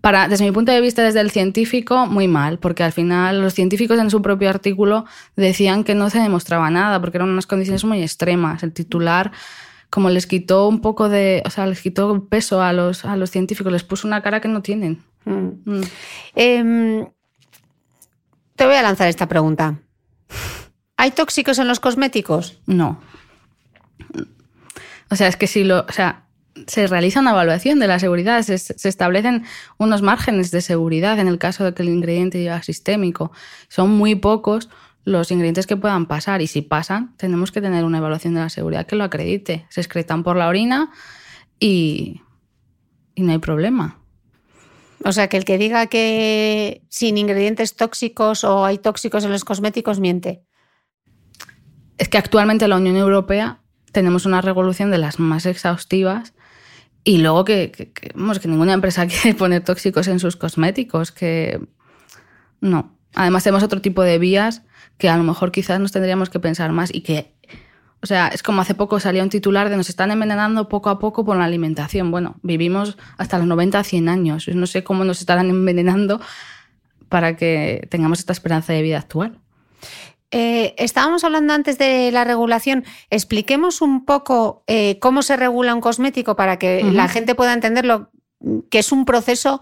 [0.00, 3.52] para, desde mi punto de vista, desde el científico, muy mal, porque al final los
[3.52, 5.04] científicos en su propio artículo
[5.36, 8.62] decían que no se demostraba nada, porque eran unas condiciones muy extremas.
[8.62, 9.32] El titular,
[9.90, 13.30] como les quitó un poco de, o sea, les quitó peso a los, a los
[13.30, 15.02] científicos, les puso una cara que no tienen.
[15.26, 15.48] Mm.
[15.66, 15.82] Mm.
[16.36, 17.06] Em,
[18.56, 19.78] te voy a lanzar esta pregunta.
[20.96, 22.58] ¿Hay tóxicos en los cosméticos?
[22.66, 23.00] No.
[25.10, 25.80] O sea, es que si lo.
[25.88, 26.24] O sea,
[26.66, 28.54] se realiza una evaluación de la seguridad, se,
[28.88, 29.44] establecen
[29.78, 33.32] unos márgenes de seguridad en el caso de que el ingrediente llegue sistémico.
[33.68, 34.68] Son muy pocos
[35.04, 38.48] los ingredientes que puedan pasar y si pasan, tenemos que tener una evaluación de la
[38.48, 39.66] seguridad que lo acredite.
[39.70, 40.92] Se excretan por la orina
[41.58, 42.20] y,
[43.14, 43.98] y no hay problema.
[45.04, 49.44] O sea, que el que diga que sin ingredientes tóxicos o hay tóxicos en los
[49.44, 50.44] cosméticos miente
[52.02, 53.60] es que actualmente en la Unión Europea
[53.92, 56.34] tenemos una regulación de las más exhaustivas
[57.04, 61.60] y luego que, que, que, que ninguna empresa quiere poner tóxicos en sus cosméticos, que
[62.60, 62.96] no.
[63.14, 64.62] Además tenemos otro tipo de vías
[64.98, 67.36] que a lo mejor quizás nos tendríamos que pensar más y que,
[68.00, 70.98] o sea, es como hace poco salía un titular de nos están envenenando poco a
[70.98, 72.10] poco por la alimentación.
[72.10, 74.48] Bueno, vivimos hasta los 90 a 100 años.
[74.48, 76.20] No sé cómo nos estarán envenenando
[77.08, 79.38] para que tengamos esta esperanza de vida actual.
[80.32, 82.84] Eh, estábamos hablando antes de la regulación.
[83.10, 88.10] Expliquemos un poco eh, cómo se regula un cosmético para que la gente pueda entenderlo,
[88.70, 89.60] que es un proceso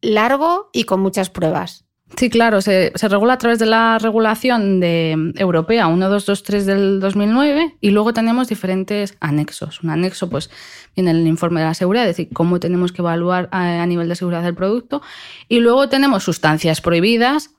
[0.00, 1.84] largo y con muchas pruebas.
[2.16, 7.90] Sí, claro, se, regula a través de la regulación de, europea 1223 del 2009 y
[7.90, 9.82] luego tenemos diferentes anexos.
[9.82, 10.50] Un anexo, pues,
[10.94, 14.16] viene el informe de la seguridad, es decir, cómo tenemos que evaluar a nivel de
[14.16, 15.00] seguridad el producto.
[15.48, 17.50] Y luego tenemos sustancias prohibidas,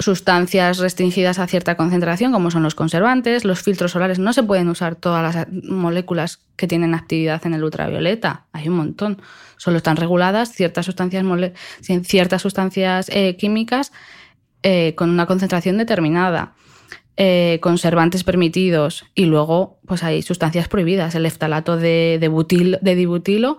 [0.00, 4.18] sustancias restringidas a cierta concentración, como son los conservantes, los filtros solares.
[4.18, 8.46] No se pueden usar todas las moléculas que tienen actividad en el ultravioleta.
[8.52, 9.22] Hay un montón.
[9.56, 11.24] Solo están reguladas ciertas sustancias,
[12.02, 13.92] ciertas sustancias eh, químicas
[14.62, 16.54] eh, con una concentración determinada.
[17.16, 21.14] Eh, conservantes permitidos y luego pues hay sustancias prohibidas.
[21.14, 23.58] El eftalato de, de dibutilo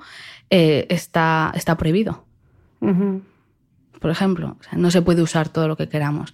[0.49, 2.25] está, está prohibido
[4.01, 4.57] por ejemplo.
[4.75, 6.33] no se puede usar todo lo que queramos.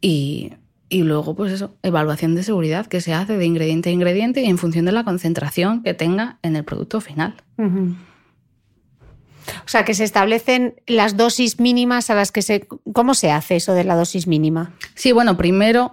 [0.00, 0.54] Y,
[0.90, 4.56] luego, pues eso, evaluación de seguridad que se hace de ingrediente a ingrediente y en
[4.56, 7.34] función de la concentración que tenga en el producto final.
[9.64, 12.66] O sea, que se establecen las dosis mínimas a las que se...
[12.92, 14.72] ¿Cómo se hace eso de la dosis mínima?
[14.94, 15.92] Sí, bueno, primero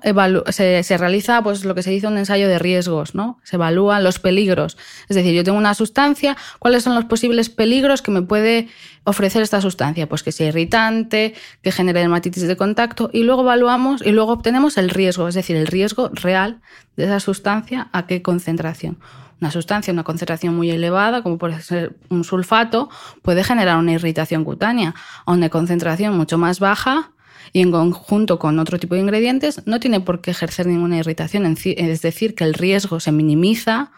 [0.49, 3.39] se, se, realiza pues, lo que se dice un ensayo de riesgos, ¿no?
[3.43, 4.77] Se evalúan los peligros.
[5.09, 8.67] Es decir, yo tengo una sustancia, ¿cuáles son los posibles peligros que me puede
[9.03, 10.07] ofrecer esta sustancia?
[10.07, 14.77] Pues que sea irritante, que genere dermatitis de contacto y luego evaluamos y luego obtenemos
[14.77, 16.61] el riesgo, es decir, el riesgo real
[16.95, 18.97] de esa sustancia a qué concentración
[19.41, 22.89] una sustancia, una concentración muy elevada, como puede ser un sulfato,
[23.21, 24.95] puede generar una irritación cutánea.
[25.25, 27.11] A una concentración mucho más baja
[27.51, 31.45] y en conjunto con otro tipo de ingredientes no tiene por qué ejercer ninguna irritación.
[31.45, 33.91] Es decir, que el riesgo se minimiza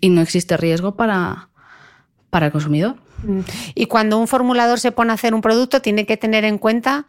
[0.00, 1.48] y no existe riesgo para,
[2.30, 2.96] para el consumidor.
[3.74, 7.06] Y cuando un formulador se pone a hacer un producto, tiene que tener en cuenta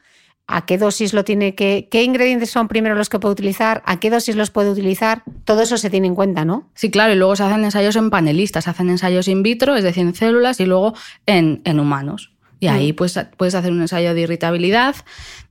[0.48, 4.00] a qué dosis lo tiene que, qué ingredientes son primero los que puede utilizar, a
[4.00, 6.70] qué dosis los puede utilizar, todo eso se tiene en cuenta, ¿no?
[6.74, 9.84] Sí, claro, y luego se hacen ensayos en panelistas, se hacen ensayos in vitro, es
[9.84, 10.94] decir, en células, y luego
[11.26, 12.32] en, en humanos.
[12.60, 14.96] Y ahí pues, puedes hacer un ensayo de irritabilidad,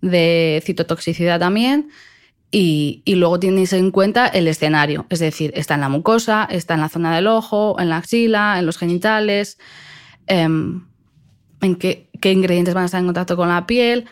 [0.00, 1.90] de citotoxicidad también,
[2.50, 6.74] y, y, luego tienes en cuenta el escenario, es decir, está en la mucosa, está
[6.74, 9.58] en la zona del ojo, en la axila, en los genitales,
[10.26, 10.86] em,
[11.60, 14.06] en qué, qué, ingredientes van a estar en contacto con la piel,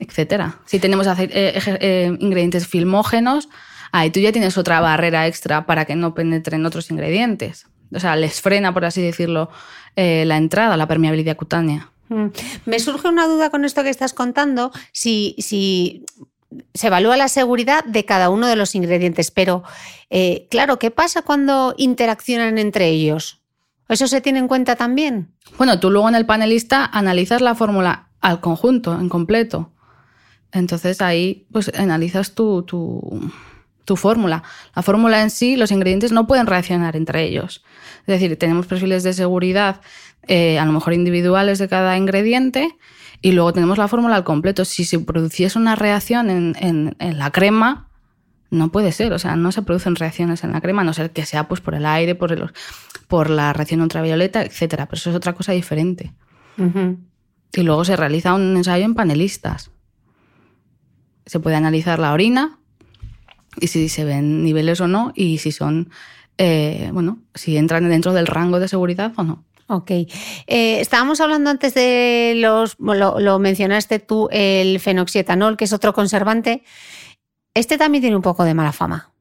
[0.00, 0.54] etc.
[0.64, 3.48] Si tenemos eh, eh, ingredientes filmógenos,
[3.92, 7.66] ahí tú ya tienes otra barrera extra para que no penetren otros ingredientes.
[7.94, 9.50] O sea, les frena, por así decirlo,
[9.96, 11.90] eh, la entrada, la permeabilidad cutánea.
[12.08, 12.26] Mm.
[12.66, 16.06] Me surge una duda con esto que estás contando, si, si
[16.74, 19.62] se evalúa la seguridad de cada uno de los ingredientes, pero
[20.50, 23.40] claro, ¿qué pasa cuando interaccionan entre ellos?
[23.88, 25.32] ¿Eso se tiene en cuenta también?
[25.56, 29.72] Bueno, tú luego en el panelista analizas la fórmula al conjunto, en completo.
[30.52, 33.30] Entonces ahí pues analizas tu, tu,
[33.84, 34.44] tu fórmula.
[34.76, 37.64] La fórmula en sí, los ingredientes no pueden reaccionar entre ellos.
[38.00, 39.80] Es decir, tenemos perfiles de seguridad,
[40.28, 42.76] eh, a lo mejor individuales de cada ingrediente,
[43.20, 44.64] y luego tenemos la fórmula al completo.
[44.64, 47.88] Si se produciese una reacción en, la crema,
[48.50, 51.10] no puede ser, o sea, no se producen reacciones en la crema, a no ser
[51.10, 52.50] que sea pues, por el aire, por, el,
[53.08, 54.68] por la reacción ultravioleta, etc.
[54.68, 56.12] Pero eso es otra cosa diferente.
[57.52, 59.70] Y luego se realiza un ensayo en panelistas.
[61.26, 62.58] Se puede analizar la orina
[63.60, 65.90] y si se ven niveles o no y si son,
[66.38, 69.44] eh, bueno, si entran dentro del rango de seguridad o no.
[69.66, 69.90] Ok.
[69.90, 76.64] Eh, estábamos hablando antes de los, lo, mencionaste tú, el fenoxietanol, que es otro conservante.
[77.54, 79.12] Este también tiene un poco de mala fama.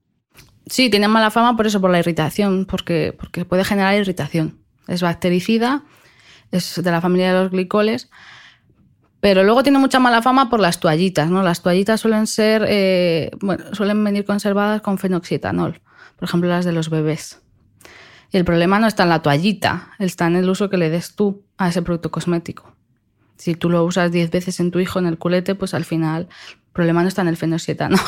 [0.66, 4.58] Sí, tiene mala fama por eso, por la irritación, porque, porque puede generar irritación.
[4.88, 5.84] Es bactericida,
[6.52, 8.10] es de la familia de los glicoles,
[9.20, 11.44] pero luego tiene mucha mala fama por las toallitas, ¿no?
[11.44, 15.82] Las toallitas suelen ser, eh, bueno, suelen venir conservadas con fenoxietanol,
[16.18, 17.42] por ejemplo las de los bebés.
[18.32, 21.16] Y el problema no está en la toallita, está en el uso que le des
[21.16, 22.76] tú a ese producto cosmético.
[23.38, 26.28] Si tú lo usas 10 veces en tu hijo en el culete, pues al final
[26.58, 28.00] el problema no está en el fenoxietanol.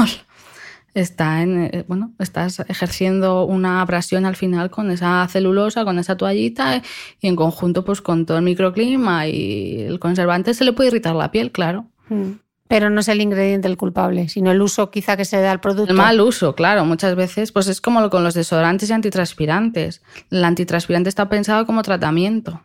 [0.93, 6.17] Está en, eh, bueno, estás ejerciendo una abrasión al final con esa celulosa, con esa
[6.17, 6.82] toallita
[7.21, 11.15] y en conjunto pues con todo el microclima y el conservante se le puede irritar
[11.15, 11.86] la piel, claro.
[12.10, 12.32] Mm.
[12.71, 15.60] Pero no es el ingrediente el culpable, sino el uso quizá que se da al
[15.60, 15.91] producto.
[15.91, 16.86] El mal uso, claro.
[16.86, 20.01] Muchas veces pues es como con los desodorantes y antitranspirantes.
[20.30, 22.63] El antitranspirante está pensado como tratamiento,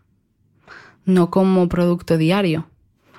[1.05, 2.69] no como producto diario.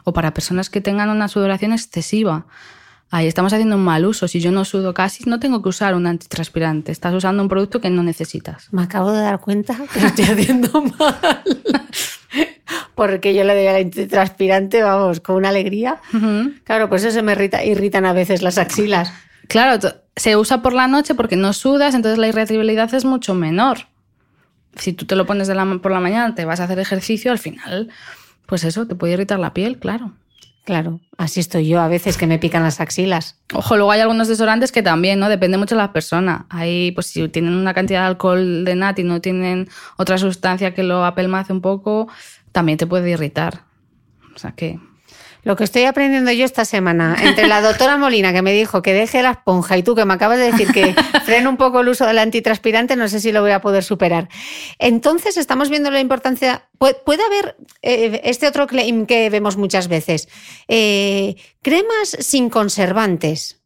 [0.05, 2.45] O para personas que tengan una sudoración excesiva.
[3.09, 4.27] Ahí estamos haciendo un mal uso.
[4.27, 6.91] Si yo no sudo casi, no tengo que usar un antitranspirante.
[6.91, 8.67] Estás usando un producto que no necesitas.
[8.71, 11.43] Me acabo de dar cuenta que lo estoy haciendo mal
[12.97, 16.01] porque yo le doy al antitranspirante, vamos, con una alegría.
[16.63, 19.13] Claro, pues eso se me irrita, irritan a veces las axilas.
[19.47, 19.79] Claro,
[20.15, 23.87] se usa por la noche porque no sudas, entonces la irritabilidad es mucho menor.
[24.75, 25.47] Si tú te lo pones
[25.81, 27.89] por la mañana, te vas a hacer ejercicio, al final,
[28.47, 30.13] pues eso, te puede irritar la piel, claro.
[30.67, 33.39] Claro, así estoy yo a veces que me pican las axilas.
[33.53, 35.29] Ojo, luego hay algunos desodorantes que también, ¿no?
[35.29, 36.45] Depende mucho de la persona.
[36.49, 40.73] Hay, pues si tienen una cantidad de alcohol de nat y no tienen otra sustancia
[40.73, 42.09] que lo apelmace un poco,
[42.51, 43.61] también te puede irritar.
[44.35, 44.77] O sea que...
[45.47, 48.91] Lo que estoy aprendiendo yo esta semana, entre la doctora Molina que me dijo que
[48.91, 51.87] deje la esponja y tú que me acabas de decir que frene un poco el
[51.87, 54.27] uso del antitranspirante, no sé si lo voy a poder superar.
[54.77, 56.67] Entonces estamos viendo la importancia.
[56.77, 60.27] Puede haber eh, este otro claim que vemos muchas veces:
[60.67, 63.61] eh, cremas sin conservantes.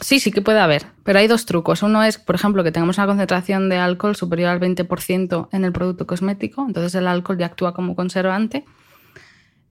[0.00, 1.82] Sí, sí que puede haber, pero hay dos trucos.
[1.82, 5.72] Uno es, por ejemplo, que tengamos una concentración de alcohol superior al 20% en el
[5.72, 8.64] producto cosmético, entonces el alcohol ya actúa como conservante.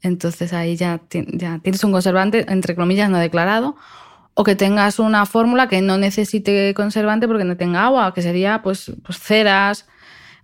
[0.05, 3.75] Entonces ahí ya, ya tienes un conservante, entre comillas, no declarado.
[4.35, 8.61] O que tengas una fórmula que no necesite conservante porque no tenga agua, que sería
[8.61, 9.87] pues, pues ceras,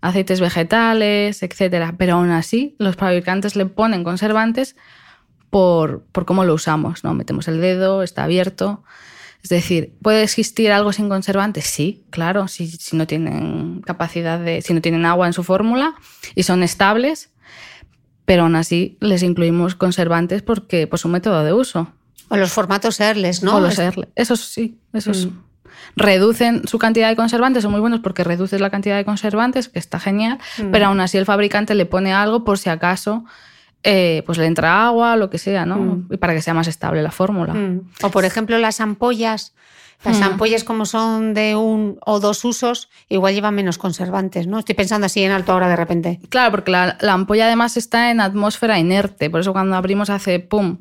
[0.01, 1.93] aceites vegetales, etc.
[1.97, 4.75] Pero aún así, los fabricantes le ponen conservantes
[5.51, 7.03] por, por cómo lo usamos.
[7.03, 7.13] ¿no?
[7.13, 8.83] Metemos el dedo, está abierto.
[9.43, 11.65] Es decir, ¿puede existir algo sin conservantes?
[11.65, 15.95] Sí, claro, si, no tienen capacidad de, si no tienen agua en su fórmula
[16.33, 17.31] y son estables,
[18.31, 21.91] pero aún así les incluimos conservantes porque por su método de uso.
[22.29, 23.57] O los formatos Erles, ¿no?
[23.57, 24.07] O los Erles.
[24.15, 25.31] Esos sí, esos mm.
[25.97, 29.79] reducen su cantidad de conservantes, son muy buenos porque reduces la cantidad de conservantes, que
[29.79, 30.71] está genial, mm.
[30.71, 33.25] pero aún así el fabricante le pone algo por si acaso
[33.83, 35.75] eh, pues le entra agua, lo que sea, ¿no?
[35.75, 36.07] Mm.
[36.11, 37.53] Y para que sea más estable la fórmula.
[37.53, 37.81] Mm.
[38.01, 39.53] O por ejemplo las ampollas.
[40.03, 40.23] Las mm.
[40.23, 44.57] ampollas como son de un o dos usos, igual llevan menos conservantes, ¿no?
[44.57, 46.19] Estoy pensando así en alto ahora de repente.
[46.29, 50.79] Claro, porque la, ampolla además está en atmósfera inerte, por eso cuando abrimos hace pum.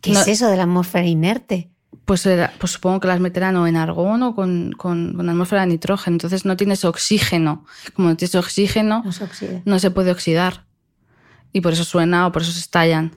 [0.00, 1.70] ¿Qué es eso de la atmósfera inerte?
[2.04, 2.26] Pues,
[2.58, 6.14] pues, supongo que las meterán o en argón o con, con, atmósfera de nitrógeno.
[6.14, 7.66] Entonces no tienes oxígeno.
[7.94, 9.04] Como no tienes oxígeno,
[9.64, 10.64] no se, puede oxidar.
[11.52, 13.16] Y por eso suena o por eso se estallan.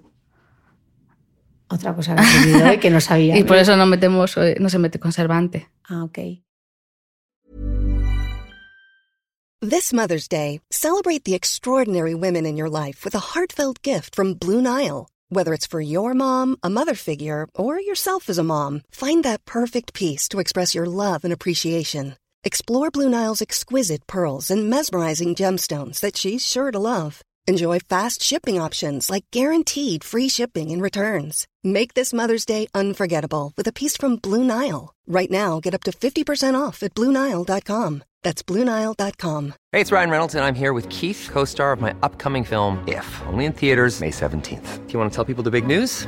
[1.71, 3.37] Otra cosa que he hoy que no sabía.
[3.39, 5.69] y por eso no metemos, eh, no se mete conservante.
[5.87, 6.43] Ah, ok.
[9.63, 14.33] This Mother's Day, celebrate the extraordinary women in your life with a heartfelt gift from
[14.33, 15.07] Blue Nile.
[15.29, 19.45] Whether it's for your mom, a mother figure, or yourself as a mom, find that
[19.45, 22.15] perfect piece to express your love and appreciation.
[22.43, 27.21] Explore Blue Nile's exquisite pearls and mesmerizing gemstones that she's sure to love.
[27.47, 31.47] Enjoy fast shipping options like guaranteed free shipping and returns.
[31.63, 34.93] Make this Mother's Day unforgettable with a piece from Blue Nile.
[35.07, 38.03] Right now, get up to 50% off at BlueNile.com.
[38.23, 39.53] That's BlueNile.com.
[39.71, 42.83] Hey, it's Ryan Reynolds, and I'm here with Keith, co star of my upcoming film,
[42.87, 44.85] If, only in theaters, May 17th.
[44.87, 46.07] Do you want to tell people the big news?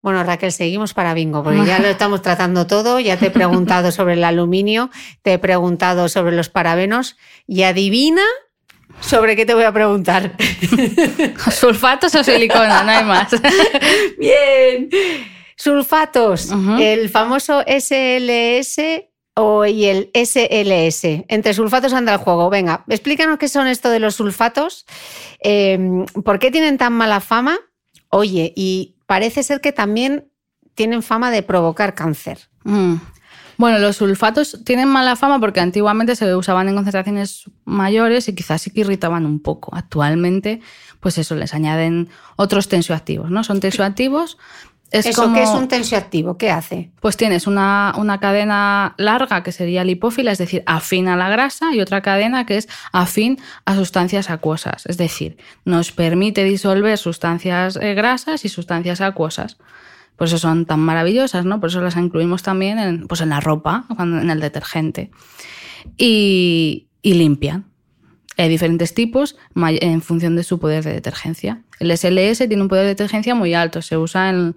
[0.00, 3.00] Bueno, Raquel, seguimos para bingo, porque ya lo estamos tratando todo.
[3.00, 4.90] Ya te he preguntado sobre el aluminio,
[5.22, 8.22] te he preguntado sobre los parabenos y adivina
[9.00, 10.36] sobre qué te voy a preguntar.
[11.50, 13.30] Sulfatos o silicona, no hay más.
[14.18, 14.88] Bien.
[15.56, 18.80] Sulfatos, el famoso SLS
[19.34, 21.24] o, y el SLS.
[21.28, 22.48] Entre sulfatos anda el juego.
[22.48, 24.86] Venga, explícanos qué son esto de los sulfatos,
[25.40, 27.58] em, por qué tienen tan mala fama.
[28.10, 30.30] Oye, y parece ser que también
[30.74, 32.50] tienen fama de provocar cáncer.
[32.62, 32.96] Mm.
[33.56, 38.62] Bueno, los sulfatos tienen mala fama porque antiguamente se usaban en concentraciones mayores y quizás
[38.62, 39.74] sí que irritaban un poco.
[39.74, 40.60] Actualmente,
[41.00, 43.42] pues eso, les añaden otros tensioactivos, ¿no?
[43.42, 44.36] Son tensioactivos.
[44.90, 46.38] Es ¿Eso qué es un tensioactivo?
[46.38, 46.90] ¿Qué hace?
[47.00, 51.74] Pues tienes una, una, cadena larga que sería lipófila, es decir, afín a la grasa,
[51.74, 57.76] y otra cadena que es afín a sustancias acuosas, es decir, nos permite disolver sustancias
[57.76, 59.58] eh, grasas y sustancias acuosas.
[60.16, 61.60] Por eso son tan maravillosas, ¿no?
[61.60, 65.10] Por eso las incluimos también en, pues en la ropa, en el detergente.
[65.96, 67.67] Y, y limpian.
[68.38, 71.62] Hay diferentes tipos en función de su poder de detergencia.
[71.80, 74.54] El SLS tiene un poder de detergencia muy alto, se usa en,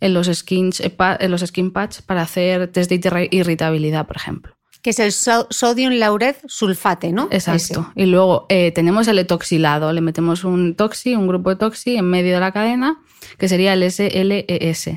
[0.00, 4.56] los, skins, en los skin patch para hacer test de irritabilidad, por ejemplo.
[4.82, 7.26] Que es el sodium lauret sulfate, ¿no?
[7.32, 7.90] Exacto.
[7.96, 9.92] Y luego eh, tenemos el etoxilado.
[9.92, 13.00] Le metemos un toxi, un grupo de toxi en medio de la cadena,
[13.38, 14.90] que sería el SLES.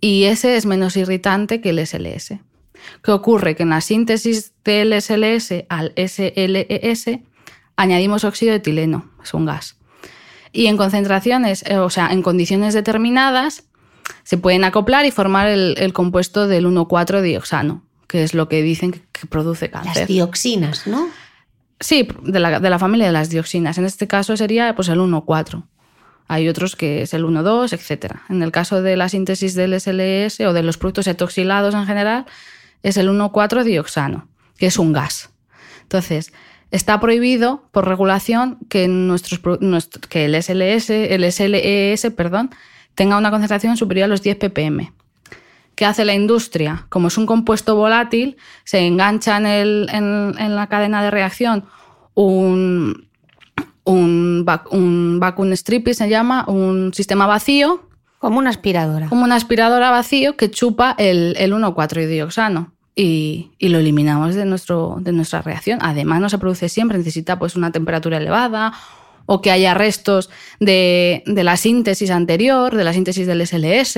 [0.00, 2.34] Y ese es menos irritante que el SLS.
[3.02, 3.56] ¿Qué ocurre?
[3.56, 7.06] Que en la síntesis del SLS al SLES
[7.82, 9.76] añadimos óxido de etileno, es un gas.
[10.52, 13.64] Y en concentraciones, eh, o sea, en condiciones determinadas,
[14.22, 19.26] se pueden acoplar y formar el, compuesto del 1,4-dioxano, que es lo que dicen que,
[19.28, 19.96] produce cáncer.
[19.96, 21.08] Las dioxinas, ¿no?
[21.80, 23.78] Sí, de la, familia de las dioxinas.
[23.78, 25.64] En este caso sería pues, el 1,4.
[26.28, 28.16] Hay otros que es el 1,2, etc.
[28.28, 32.26] En el caso de la síntesis del SLS o de los productos etoxilados en general,
[32.82, 35.30] es el 1,4-dioxano, que es un gas.
[35.82, 36.32] Entonces,
[36.72, 39.40] está prohibido por regulación que, nuestros,
[40.08, 42.50] que el SLS, el SLES, perdón,
[42.94, 44.92] tenga una concentración superior a los 10 ppm.
[45.74, 46.86] ¿Qué hace la industria?
[46.88, 51.64] Como es un compuesto volátil, se engancha en, el, en, la cadena de reacción
[52.14, 53.08] un,
[53.84, 57.88] un, un vacuum stripping, se llama, un sistema vacío.
[58.18, 59.08] Como una aspiradora.
[59.08, 65.12] Como una aspiradora vacío que chupa el, el 1,4-dioxano y, lo eliminamos de, nuestro, de
[65.12, 65.78] nuestra reacción.
[65.82, 68.72] Además, no se produce siempre, necesita pues, una temperatura elevada
[69.26, 70.30] o que haya restos
[70.60, 73.96] de, la síntesis anterior, de la síntesis del SLS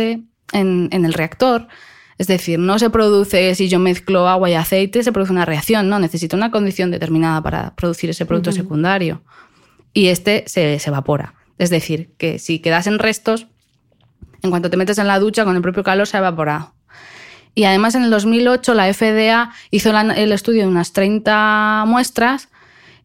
[0.53, 1.67] en, el reactor.
[2.19, 5.89] Es decir, no se produce, si yo mezclo agua y aceite, se produce una reacción,
[5.89, 9.23] no, necesita una condición determinada para producir ese producto secundario.
[9.93, 11.35] Y este se, se evapora.
[11.59, 13.49] Es decir, que si quedasen restos,
[14.43, 16.75] En cuanto te metes en la ducha, con el propio calor se ha evaporado.
[17.55, 22.49] Y además en el 2008 la FDA hizo el estudio de unas 30 muestras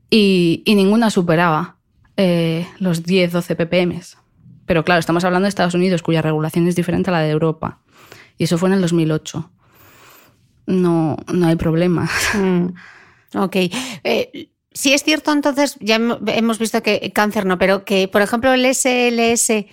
[0.10, 1.78] y, ninguna superaba
[2.18, 4.02] eh, los 10-12 ppm.
[4.66, 7.80] Pero claro, estamos hablando de Estados Unidos, cuya regulación es diferente a la de Europa.
[8.38, 9.52] Y eso fue en el 2008.
[10.68, 12.10] No, no hay problema.
[12.34, 12.68] Mm.
[13.36, 13.56] Ok.
[14.04, 18.54] Eh, si es cierto, entonces, ya hemos visto que cáncer no, pero que, por ejemplo,
[18.54, 19.66] el SLS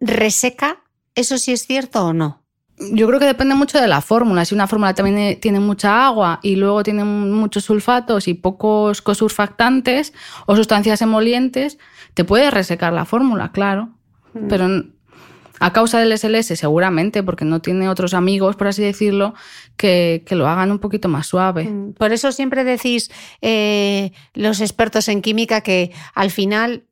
[0.00, 0.82] reseca,
[1.14, 2.41] ¿eso sí es cierto o no?
[2.78, 4.44] Yo creo que depende mucho de la fórmula.
[4.44, 10.12] Si una fórmula también tiene mucha agua y luego tiene muchos sulfatos y pocos cosurfactantes
[10.46, 11.78] o sustancias emolientes,
[12.14, 13.90] te puede resecar la fórmula, claro.
[14.34, 14.48] Mm.
[14.48, 14.84] Pero
[15.60, 19.34] a causa del SLS, seguramente, porque no tiene otros amigos, por así decirlo,
[19.76, 21.64] que, lo hagan un poquito más suave.
[21.64, 21.92] Mm.
[21.92, 23.12] Por eso siempre decís
[23.42, 26.82] eh, los expertos en química que al final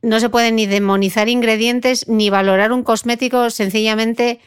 [0.00, 4.38] no se pueden ni demonizar ingredientes ni valorar un cosmético sencillamente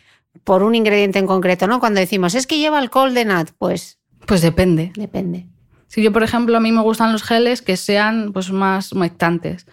[0.43, 1.79] por un ingrediente en concreto, ¿no?
[1.79, 3.99] Cuando decimos, es que lleva alcohol de nat, pues...
[4.25, 4.91] Pues depende.
[4.95, 5.47] Depende.
[5.87, 9.67] Si yo, por ejemplo, a mí me gustan los geles que sean pues, más humectantes.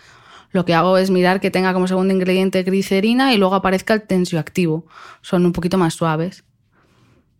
[0.51, 4.03] Lo que hago es mirar que tenga como segundo ingrediente glicerina y luego aparezca el
[4.03, 4.87] tensioactivo.
[5.21, 6.45] Son un poquito más suaves.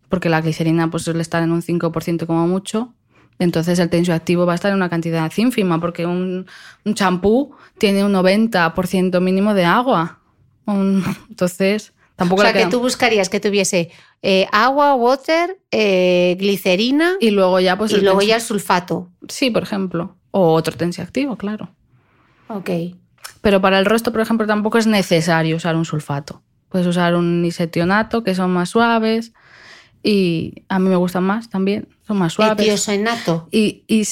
[0.07, 2.93] Porque la glicerina pues, suele estar en un 5% como mucho.
[3.37, 6.45] Entonces el tensioactivo va a estar en una cantidad ínfima porque un
[6.93, 10.19] champú tiene un 90% mínimo de agua.
[10.67, 13.91] entonces o sea, que tú buscarías que tuviese
[14.21, 19.09] eh, agua, water, eh, glicerina y luego ya pues y el luego ya el sulfato.
[19.27, 21.69] Sí, por ejemplo, o otro tensioactivo, claro.
[22.47, 22.69] Ok.
[23.41, 26.41] Pero para el resto, por ejemplo, tampoco es necesario usar un sulfato.
[26.67, 29.33] Puedes usar un isetionato, que son más suaves
[30.03, 32.65] y a mí me gustan más también, son más suaves.
[32.65, 33.47] Etiosenato.
[33.51, 34.03] Y, y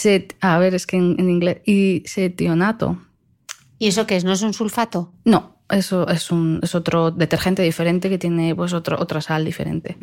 [0.41, 2.97] a ver, es que en, en inglés, isetionato.
[3.79, 4.23] ¿Y eso qué es?
[4.23, 5.13] ¿No es un sulfato?
[5.23, 9.97] No, eso es, un, es otro detergente diferente que tiene pues otro, otra sal diferente.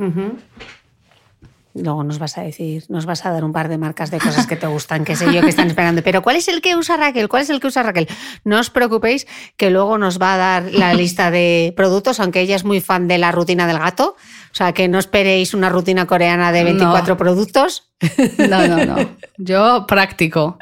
[1.77, 4.47] Luego nos vas a decir, nos vas a dar un par de marcas de cosas
[4.47, 6.03] que te gustan, que sé yo, que están esperando.
[6.05, 7.29] Pero ¿cuál es el que usa Raquel?
[7.29, 8.07] ¿Cuál es el que usa Raquel?
[8.45, 12.55] No os preocupéis que luego nos va a dar la lista de productos, aunque ella
[12.55, 14.15] es muy fan de la rutina del gato.
[14.53, 17.91] O sea, que no esperéis una rutina coreana de 24 productos.
[18.39, 18.97] No, no, no.
[19.39, 20.59] Yo práctico.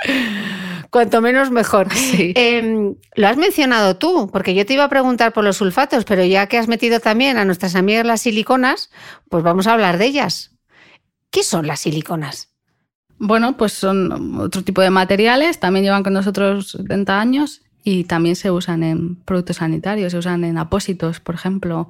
[0.92, 1.88] Cuanto menos mejor.
[2.18, 6.22] Em, lo has mencionado tú, porque yo te iba a preguntar por los sulfatos, pero
[6.22, 8.90] ya que has metido también a nuestras amigas las siliconas,
[9.30, 10.50] pues vamos a hablar de ellas.
[11.30, 12.50] ¿Qué son las siliconas?
[13.18, 18.36] Bueno, pues son otro tipo de materiales, también llevan con nosotros 70 años y también
[18.36, 21.88] se usan en productos sanitarios, se usan en apósitos, por ejemplo,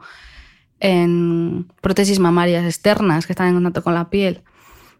[0.78, 4.42] en prótesis mamarias externas que están en contacto con la piel.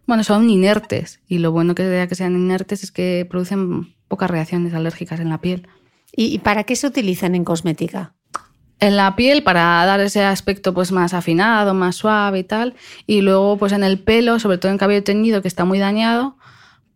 [0.05, 4.73] Bueno, son inertes y lo bueno que, que sean inertes es que producen pocas reacciones
[4.73, 5.67] alérgicas en la piel.
[6.15, 8.13] ¿Y para qué se utilizan en cosmética?
[8.79, 12.75] En la piel para dar ese aspecto pues más afinado, más suave y tal.
[13.07, 16.37] Y luego pues en el pelo, sobre todo en cabello teñido que está muy dañado,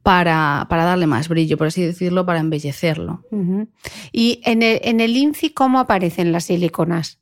[0.03, 3.23] para, para, darle más brillo, por así decirlo, para embellecerlo.
[4.13, 7.19] ¿Y en el, en el INCI cómo aparecen las siliconas?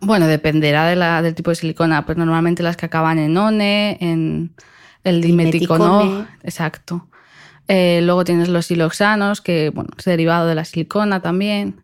[0.00, 2.04] Bueno, dependerá de la, del tipo de silicona.
[2.04, 4.54] Pues normalmente las que acaban en ONE, en
[5.04, 7.08] el dimeticonol, exacto.
[7.68, 11.82] Eh, luego tienes los siloxanos, que bueno, es derivado de la silicona también.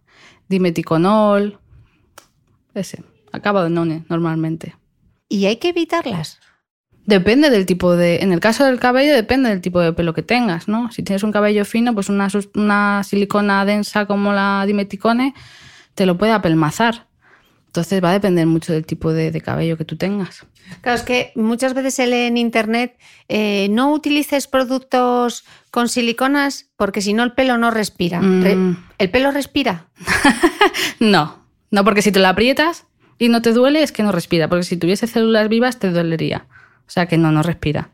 [0.48, 1.58] Dimeticonol,
[2.74, 4.76] ese, acaba de none normalmente.
[5.28, 6.40] ¿Y hay que evitarlas?
[7.06, 8.22] Depende del tipo de.
[8.22, 10.90] En el caso del cabello, depende del tipo de pelo que tengas, ¿no?
[10.90, 15.34] Si tienes un cabello fino, pues una, una silicona densa como la dimeticone
[15.94, 17.06] te lo puede apelmazar.
[17.74, 20.46] Entonces va a depender mucho del tipo de, cabello que tú tengas.
[20.80, 22.96] Claro, es que muchas veces se lee en internet,
[23.28, 28.20] eh, no utilices productos con siliconas porque si no el pelo no respira.
[28.22, 28.76] Mm.
[28.98, 29.88] ¿El pelo respira?
[31.00, 32.86] no, no, porque si te lo aprietas
[33.18, 36.46] y no te duele es que no respira, porque si tuviese células vivas te dolería.
[36.86, 37.90] O sea que no, no respira.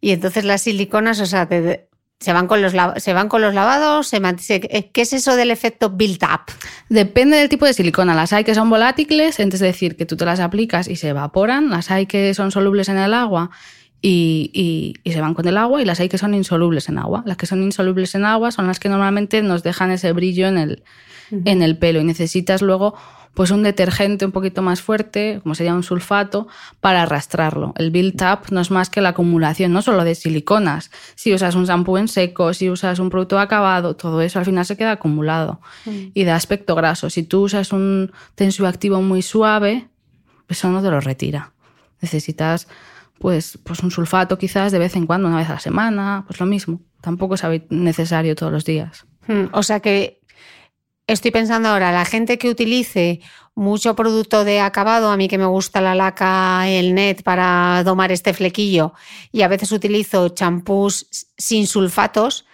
[0.00, 1.88] Y entonces las siliconas, o sea, te,
[2.20, 4.08] ¿Se van, con los, ¿Se van con los lavados?
[4.08, 4.20] Se,
[4.60, 6.52] ¿Qué es eso del efecto build-up?
[6.90, 8.14] Depende del tipo de silicona.
[8.14, 11.70] Las hay que son volátiles, es decir, que tú te las aplicas y se evaporan.
[11.70, 13.50] Las hay que son solubles en el agua
[14.02, 14.50] y,
[15.02, 15.80] y, se van con el agua.
[15.80, 17.22] Y las hay que son insolubles en agua.
[17.24, 20.58] Las que son insolubles en agua son las que normalmente nos dejan ese brillo en
[20.58, 20.82] el,
[21.30, 22.00] en el pelo.
[22.00, 22.96] Y necesitas luego
[23.34, 26.48] pues un detergente un poquito más fuerte, como sería un sulfato,
[26.80, 27.72] para arrastrarlo.
[27.76, 30.90] El build-up no es más que la acumulación, no solo de siliconas.
[31.14, 34.66] Si usas un shampoo en seco, si usas un producto acabado, todo eso al final
[34.66, 36.06] se queda acumulado mm.
[36.12, 37.08] y da aspecto graso.
[37.08, 39.88] Si tú usas un tensioactivo muy suave,
[40.48, 41.52] eso no te lo retira.
[42.00, 42.66] Necesitas
[43.18, 46.40] pues, pues un sulfato quizás de vez en cuando, una vez a la semana, pues
[46.40, 46.80] lo mismo.
[47.00, 49.06] Tampoco es necesario todos los días.
[49.28, 50.19] Mm, o sea que
[51.12, 53.20] estoy pensando ahora, la gente que utilice
[53.54, 58.12] mucho producto de acabado, a mí que me gusta la laca, el net para domar
[58.12, 58.94] este flequillo,
[59.32, 61.06] y a veces utilizo champús
[61.36, 62.46] sin sulfatos,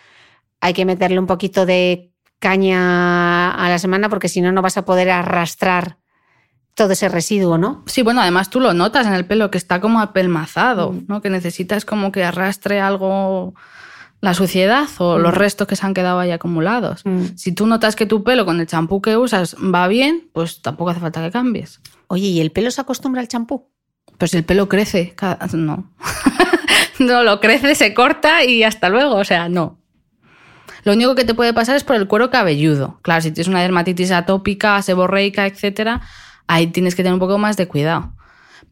[0.61, 4.76] hay que meterle un poquito de caña a la semana porque si no, no vas
[4.76, 5.98] a poder arrastrar
[6.74, 7.82] todo ese residuo, ¿no?
[7.86, 11.22] Sí, bueno, además tú lo notas en el pelo que está como apelmazado, ¿no?
[11.22, 13.54] Que necesitas como que arrastre algo
[14.20, 17.02] la suciedad o los restos que se han quedado ahí acumulados.
[17.36, 20.90] Si tú notas que tu pelo con el champú que usas va bien, pues tampoco
[20.90, 21.80] hace falta que cambies.
[22.08, 23.70] Oye, ¿y el pelo se acostumbra al champú?
[24.24, 25.14] Si el pelo crece,
[25.54, 25.92] no.
[26.98, 29.78] no, lo crece, se corta y hasta luego, o sea, no.
[30.84, 33.00] Lo único que te puede pasar es por el cuero cabelludo.
[33.02, 36.00] Claro, si tienes una dermatitis atópica, seborreica, etcétera,
[36.46, 38.12] ahí tienes que tener un poco más de cuidado.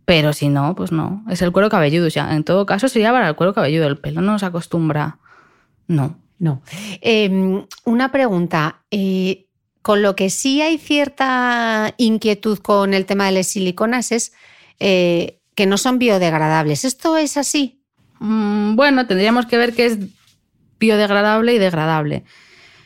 [0.05, 1.25] Pero si no, pues no.
[1.29, 2.07] Es el cuero cabelludo.
[2.07, 3.87] O sea, en todo caso sería para el cuero cabelludo.
[3.87, 5.19] El pelo no se acostumbra
[5.87, 6.19] no.
[6.39, 6.63] No.
[7.01, 8.83] Em, una pregunta.
[8.91, 9.47] Eh,
[9.83, 14.33] con lo que sí hay cierta inquietud con el tema de las siliconas es
[14.81, 16.87] eh, que no son biodegradables.
[16.87, 17.83] ¿Esto es así?
[18.19, 19.99] Mm, bueno, tendríamos que ver qué es
[20.81, 22.25] biodegradable y degradable.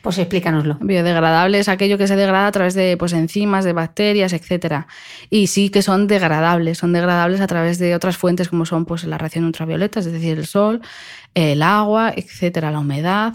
[0.03, 0.79] Pues explícanoslo.
[0.81, 4.87] Biodegradable es aquello que se degrada a través de pues, enzimas, de bacterias, etc.
[5.29, 9.05] Y sí que son degradables, son degradables a través de otras fuentes como son pues,
[9.05, 10.81] la radiación ultravioleta, es decir, el sol,
[11.35, 13.35] el agua, etc., la humedad.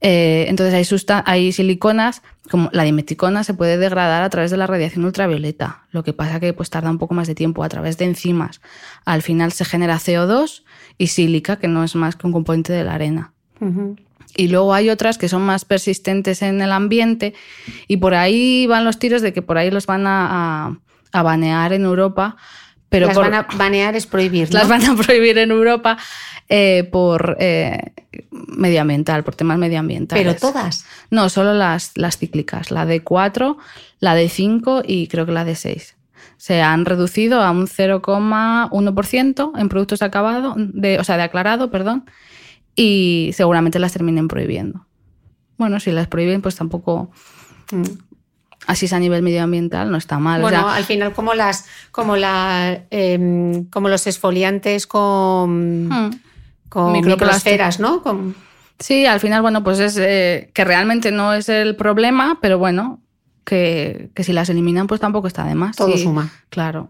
[0.00, 4.66] Eh, entonces hay, hay siliconas, como la dimeticona se puede degradar a través de la
[4.66, 5.86] radiación ultravioleta.
[5.90, 8.60] Lo que pasa que pues, tarda un poco más de tiempo a través de enzimas.
[9.04, 10.64] Al final se genera CO2
[10.98, 13.32] y sílica, que no es más que un componente de la arena.
[14.38, 17.34] Y luego hay otras que son más persistentes en el ambiente
[17.88, 20.78] y por ahí van los tiros de que por ahí los van a,
[21.12, 22.36] banear en Europa.
[22.88, 24.54] Pero las van a banear es prohibir.
[24.54, 25.98] Las van a prohibir en Europa
[26.48, 27.92] eh, por eh,
[28.30, 30.24] medioambiental, por temas medioambientales.
[30.24, 30.86] ¿Pero todas?
[31.10, 33.58] No, solo las, las cíclicas, la de 4,
[33.98, 35.96] la de 5 y creo que la de 6
[36.36, 41.72] se han reducido a un 0,1% en productos de acabado, de, o sea, de aclarado,
[41.72, 42.04] perdón,
[42.78, 44.86] y seguramente las terminen prohibiendo.
[45.56, 47.10] Bueno, si las prohíben, pues tampoco.
[47.72, 47.82] Mm.
[48.68, 50.42] Así es a nivel medioambiental, no está mal.
[50.42, 56.20] Bueno, al final, como las, como la, em, como los esfoliantes con, mm.
[56.68, 56.92] con
[57.80, 58.34] ¿no?
[58.78, 63.00] Sí, al final, bueno, pues es eh, que realmente no es el problema, pero bueno,
[63.44, 65.76] que, si las eliminan, pues tampoco está de más.
[65.76, 66.30] Todo suma.
[66.48, 66.88] Claro.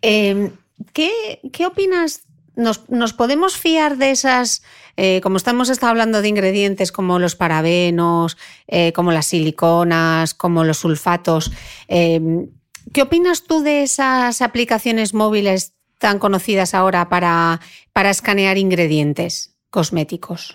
[0.00, 0.50] Em,
[0.92, 2.22] ¿qué, ¿Qué opinas
[2.54, 4.62] ¿Nos, podemos fiar de esas,
[4.96, 8.36] eh, como estamos hablando de ingredientes como los parabenos,
[8.68, 11.50] eh, como las siliconas, como los sulfatos?
[11.88, 12.48] Em,
[12.92, 17.60] ¿Qué opinas tú de esas aplicaciones móviles tan conocidas ahora para,
[17.92, 20.54] para escanear ingredientes cosméticos?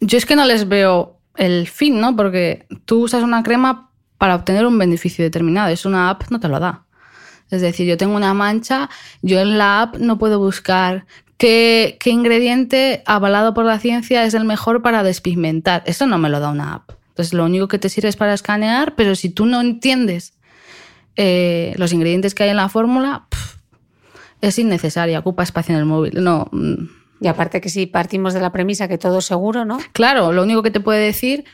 [0.00, 2.16] Yo es que no les veo el fin, ¿no?
[2.16, 5.68] Porque tú usas una crema para obtener un beneficio determinado.
[5.68, 6.85] Es una app, no te lo da.
[7.50, 8.90] Es decir, yo tengo una mancha,
[9.22, 11.06] yo en la app no puedo buscar
[11.38, 15.82] qué, ingrediente avalado por la ciencia es el mejor para despigmentar.
[15.86, 16.90] Eso no me lo da una app.
[17.08, 20.34] Entonces, lo único que te sirve es para escanear, pero si tú no entiendes
[21.16, 23.26] eh, los ingredientes que hay en la fórmula,
[24.40, 26.22] es innecesaria, ocupa espacio en el móvil.
[26.22, 26.48] No.
[26.52, 26.88] Mm.
[27.20, 29.78] Y aparte que si partimos de la premisa que todo es seguro, ¿no?
[29.92, 31.44] Claro, lo único que te puede decir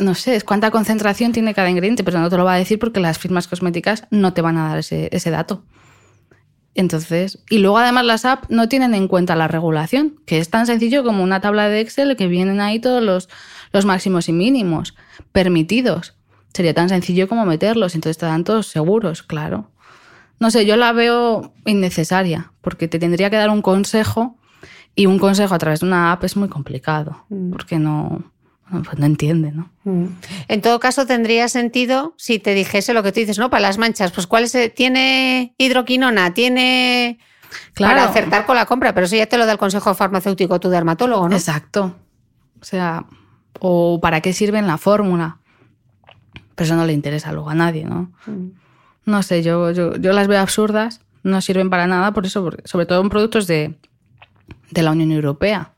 [0.00, 2.78] no sé, es cuánta concentración tiene cada ingrediente, pero no te lo va a decir
[2.78, 5.64] porque las firmas cosméticas no te van a dar ese, dato.
[6.74, 10.66] Entonces, y luego además las apps no tienen en cuenta la regulación, que es tan
[10.66, 13.28] sencillo como una tabla de Excel que vienen ahí todos los,
[13.72, 14.94] los máximos y mínimos
[15.32, 16.16] permitidos.
[16.54, 19.70] Sería tan sencillo como meterlos, entonces te dan todos seguros, claro.
[20.38, 24.38] No sé, yo la veo innecesaria, porque te tendría que dar un consejo
[24.94, 27.50] y un consejo a través de una app es muy complicado, mm.
[27.50, 28.32] porque no,
[28.84, 29.70] pues no entiende, ¿no?
[29.84, 30.06] Mm.
[30.48, 33.50] En todo caso, tendría sentido si te dijese lo que tú dices, ¿no?
[33.50, 34.56] Para las manchas, pues ¿cuál es?
[34.74, 36.34] ¿Tiene hidroquinona?
[36.34, 37.18] ¿Tiene...?
[37.74, 37.96] Claro.
[37.96, 40.68] Para acertar con la compra, pero eso ya te lo da el consejo farmacéutico tu
[40.68, 41.34] dermatólogo, ¿no?
[41.34, 41.96] Exacto.
[42.60, 43.06] O sea,
[43.58, 45.38] o para qué sirve la fórmula.
[46.54, 48.12] Pero eso no le interesa luego a nadie, ¿no?
[48.26, 48.50] Mm.
[49.06, 52.86] No sé, yo, yo, yo, las veo absurdas, no sirven para nada, por eso, sobre
[52.86, 53.74] todo en productos de,
[54.70, 55.72] de la Unión Europea.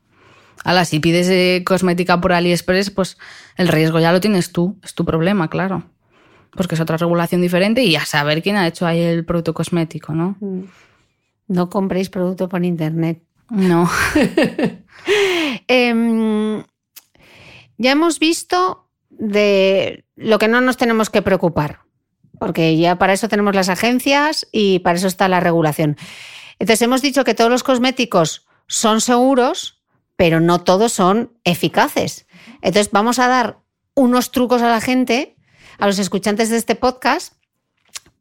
[0.63, 3.17] Ahora, si pides eh, cosmética por AliExpress, pues
[3.57, 5.83] el riesgo ya lo tienes tú, es tu problema, claro.
[6.51, 10.13] Porque es otra regulación diferente y a saber quién ha hecho ahí el producto cosmético,
[10.13, 10.37] ¿no?
[10.39, 10.63] Mm.
[11.47, 13.23] No compréis producto por internet.
[13.49, 13.89] No.
[15.67, 16.63] Em,
[17.77, 21.79] ya hemos visto de lo que no nos tenemos que preocupar,
[22.39, 25.97] porque ya para eso tenemos las agencias y para eso está la regulación.
[26.59, 29.82] Entonces hemos dicho que todos los cosméticos son seguros,
[30.23, 32.27] pero no todos son eficaces.
[32.61, 33.59] Entonces vamos a dar
[33.93, 35.35] unos trucos a la gente
[35.79, 37.33] a los escuchantes de este podcast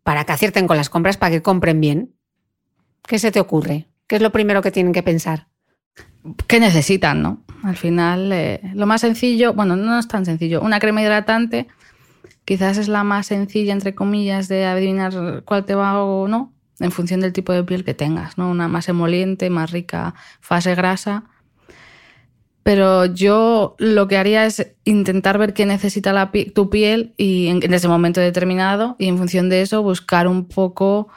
[0.03, 2.12] para que acierten con las compras, para que compren bien.
[3.07, 3.86] ¿Qué se te ocurre?
[4.09, 5.46] ¿Qué es lo primero que tienen que pensar?
[6.48, 7.44] ¿Qué necesitan, no?
[7.62, 10.61] Al final, eh, lo más sencillo, bueno, no es tan sencillo.
[10.61, 11.68] Una crema hidratante
[12.44, 16.90] quizás es la más sencilla, entre comillas, de adivinar cuál te va o no, en
[16.90, 18.50] función del tipo de piel que tengas, ¿no?
[18.50, 21.26] Una más emoliente, más rica, fase grasa.
[22.63, 27.63] Pero yo lo que haría es intentar ver qué necesita la tu piel y en,
[27.63, 31.09] en ese momento determinado y en función de eso buscar un poco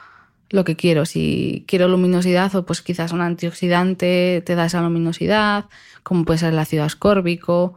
[0.50, 1.06] lo que quiero.
[1.06, 5.66] Si quiero luminosidad, o pues quizás un antioxidante te da esa luminosidad,
[6.02, 7.74] como puede ser el ácido ascórbico.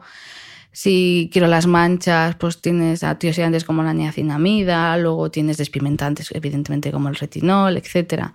[0.72, 7.10] Si quiero las manchas, pues tienes antioxidantes como la niacinamida, luego tienes despimentantes, evidentemente, como
[7.10, 8.32] el retinol, etc.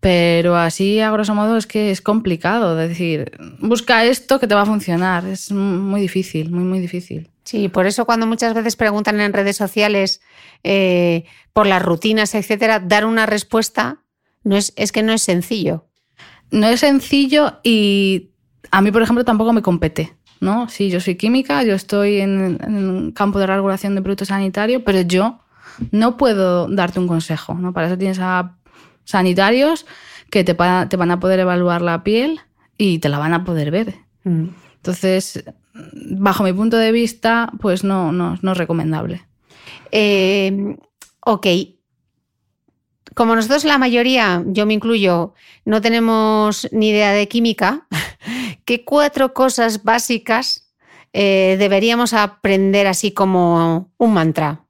[0.00, 2.76] Pero así, a grosso modo, es que es complicado.
[2.76, 5.26] Decir, busca esto que te va a funcionar.
[5.26, 7.30] Es muy difícil, muy, muy difícil.
[7.44, 10.20] Sí, por eso cuando muchas veces preguntan en redes sociales
[10.62, 14.02] eh, por las rutinas, etcétera, dar una respuesta
[14.44, 15.86] no es, es que no es sencillo.
[16.50, 18.30] No es sencillo y
[18.70, 20.18] a mí, por ejemplo, tampoco me compete.
[20.40, 20.68] ¿no?
[20.68, 25.00] Sí, yo soy química, yo estoy en, el campo de regulación de productos sanitarios, pero
[25.00, 25.40] yo
[25.90, 27.54] no puedo darte un consejo.
[27.54, 27.72] ¿no?
[27.72, 28.57] Para eso tienes a
[29.08, 29.86] sanitarios
[30.30, 32.40] que te, te van a poder evaluar la piel
[32.76, 33.94] y te la van a poder ver.
[34.24, 34.48] Mm.
[34.76, 35.42] Entonces,
[35.72, 39.26] bajo mi punto de vista, pues no, no, es recomendable.
[39.92, 40.76] Eh,
[41.24, 41.46] ok.
[43.14, 45.32] Como nosotros la mayoría, yo me incluyo,
[45.64, 47.86] no tenemos ni idea de química,
[48.66, 50.70] ¿qué cuatro cosas básicas
[51.14, 54.66] eh, deberíamos aprender así como un mantra?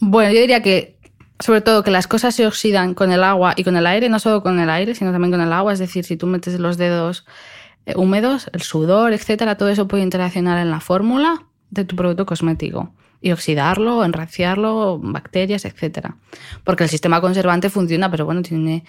[0.00, 0.93] Bueno, yo diría que
[1.40, 4.18] sobre todo que las cosas se oxidan con el agua y con el aire, no
[4.18, 5.72] solo con el aire, sino también con el agua.
[5.72, 7.26] Es decir, si tú metes los dedos
[7.86, 12.24] eh, húmedos, el sudor, etcétera, todo eso puede interaccionar en la fórmula de tu producto
[12.24, 16.16] cosmético y oxidarlo, enraciarlo, bacterias, etcétera.
[16.62, 18.84] Porque el sistema conservante funciona, pero bueno, tiene,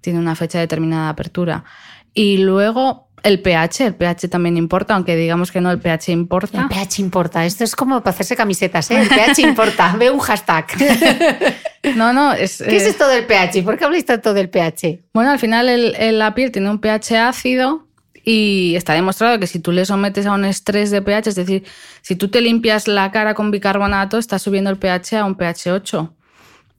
[0.00, 1.64] tiene una fecha determinada de apertura.
[2.12, 6.62] Y luego el pH, el pH también importa, aunque digamos que no, el pH importa.
[6.62, 9.00] El pH importa, esto es como para hacerse camisetas, ¿eh?
[9.00, 10.66] El pH importa, ve un hashtag.
[11.96, 12.58] no, no, es...
[12.58, 13.62] ¿Qué es eh, esto del pH?
[13.62, 15.04] ¿Por qué habláis tanto del pH?
[15.12, 17.86] Bueno, al final el, la piel tiene un pH ácido
[18.24, 21.64] y está demostrado que si tú le sometes a un estrés de pH, es decir,
[22.02, 25.72] si tú te limpias la cara con bicarbonato, estás subiendo el pH a un pH
[25.72, 26.12] 8.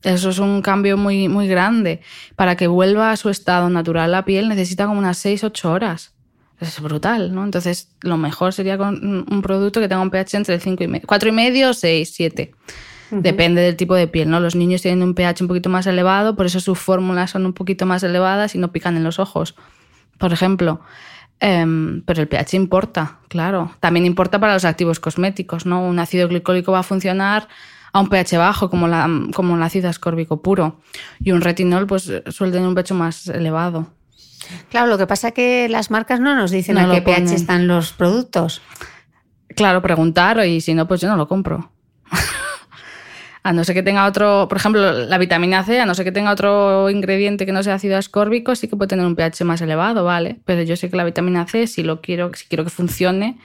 [0.02, 2.00] Eso es un cambio muy, muy grande.
[2.36, 6.14] Para que vuelva a su estado natural la piel necesita como unas 6-8 horas.
[6.60, 7.44] Es brutal, ¿no?
[7.44, 11.06] Entonces, lo mejor sería con un producto que tenga un pH entre 5 y medio,
[11.06, 12.52] 4 y medio, 6, 7.
[13.10, 14.40] Depende del tipo de piel, ¿no?
[14.40, 17.52] Los niños tienen un pH un poquito más elevado, por eso sus fórmulas son un
[17.52, 19.54] poquito más elevadas y no pican en los ojos.
[20.18, 20.80] Por ejemplo,
[21.40, 23.72] Em, pero el pH importa, claro.
[23.80, 25.82] También importa para los activos cosméticos, ¿no?
[25.82, 27.48] Un ácido glicólico va a funcionar
[27.92, 30.80] a un pH bajo, como, la, como el ácido ascórbico puro.
[31.20, 33.86] Y un retinol, pues, suele tener un pH más elevado.
[34.70, 37.68] Claro, lo que pasa es que las marcas no nos dicen a qué pH están
[37.68, 38.60] los productos.
[39.54, 41.70] Claro, preguntar y si no, pues yo no lo compro.
[43.42, 46.12] A no ser que tenga otro, por ejemplo, la vitamina C, a no ser que
[46.12, 49.60] tenga otro ingrediente que no sea ácido ascórbico, sí que puede tener un pH más
[49.60, 50.40] elevado, ¿vale?
[50.44, 53.38] Pero yo sé que la vitamina C, si lo quiero, si quiero que funcione,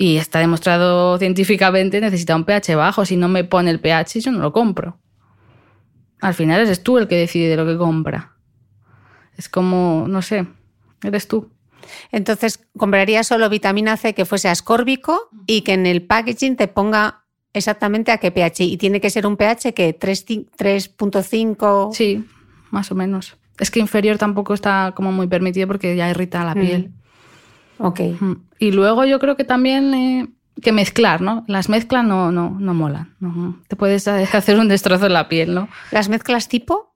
[0.00, 3.04] y está demostrado científicamente, necesita un pH bajo.
[3.04, 4.98] Si no me pone el pH, yo no lo compro.
[6.22, 8.32] Al final eres tú el que decide lo que compra.
[9.36, 10.46] Es como, no sé,
[11.02, 11.52] eres tú.
[12.12, 17.19] Entonces, compraría solo vitamina C que fuese ascórbico y que en el packaging te ponga
[17.52, 18.64] exactamente a qué pH.
[18.64, 21.92] Y tiene que ser un pH que 3.5.
[21.92, 22.24] Sí,
[22.70, 23.36] más o menos.
[23.58, 26.92] Es que inferior tampoco está como muy permitido porque ya irrita la piel.
[27.78, 27.84] Mm.
[27.84, 28.00] Ok.
[28.58, 30.28] Y luego yo creo que también eh,
[30.60, 31.44] que mezclar, ¿no?
[31.46, 33.14] Las mezclas no, no, no molan.
[33.68, 35.68] Te puedes hacer un destrozo en la piel, ¿no?
[35.90, 36.94] ¿Las mezclas tipo?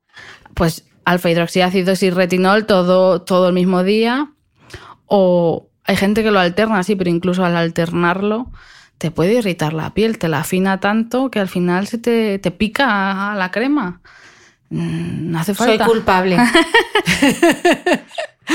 [0.54, 4.32] Pues alfa hidroxiácidos y retinol todo, todo el mismo día.
[5.06, 8.50] O hay gente que lo alterna así, pero incluso al alternarlo
[9.04, 12.50] te puede irritar la piel, te la afina tanto que al final se te, te
[12.50, 14.00] pica la crema.
[14.70, 15.84] Mm, no hace falta.
[15.84, 16.38] Soy culpable.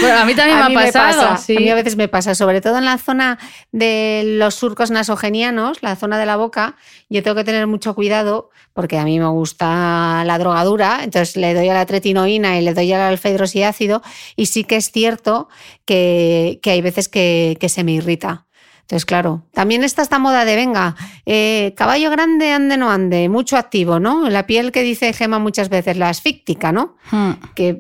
[0.02, 1.22] Bueno, a mí también me ha pasado.
[1.24, 3.40] A mí a veces me pasa, sobre todo en la zona
[3.72, 6.76] de los surcos nasogenianos, la zona de la boca,
[7.10, 11.56] yo tengo que tener mucho cuidado porque a mí me gusta la drogadura, entonces le
[11.56, 14.04] doy a la tretinoína y le doy al alfa hidroxiácido
[14.36, 15.50] y sí que es cierto
[15.86, 18.46] que, hay veces que, que se me irrita.
[18.90, 20.96] Entonces, claro, también está esta moda de, venga,
[21.28, 24.32] eh, caballo grande, ande, no ande, mucho activo, ¿no?
[24.32, 26.96] La piel que dice Gema muchas veces, la asfíctica, ¿no?
[27.12, 27.34] Hmm.
[27.54, 27.80] Que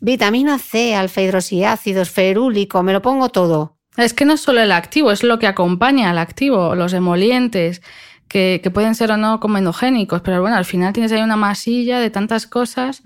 [0.00, 3.78] vitamina C, alfa hidroxiácidos, ferúlico, me lo pongo todo.
[3.96, 7.80] Es que no es solo el activo, es lo que acompaña al activo, los emolientes,
[8.28, 12.00] que, que pueden ser o no comedogénicos, pero bueno, al final tienes ahí una masilla
[12.00, 13.02] de tantas cosas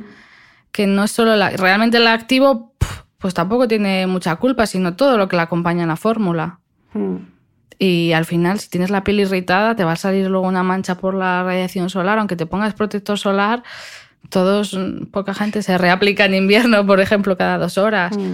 [0.72, 2.74] que no es solo la, realmente el activo,
[3.18, 6.58] pues tampoco tiene mucha culpa, sino todo lo que le acompaña en la fórmula.
[6.94, 7.16] Mm.
[7.78, 10.96] Y al final, si tienes la piel irritada, te va a salir luego una mancha
[10.96, 12.18] por la radiación solar.
[12.18, 13.62] Aunque te pongas protector solar,
[14.28, 18.16] todos, mm, poca gente se reaplica en invierno, por ejemplo, cada dos horas.
[18.16, 18.32] Mm.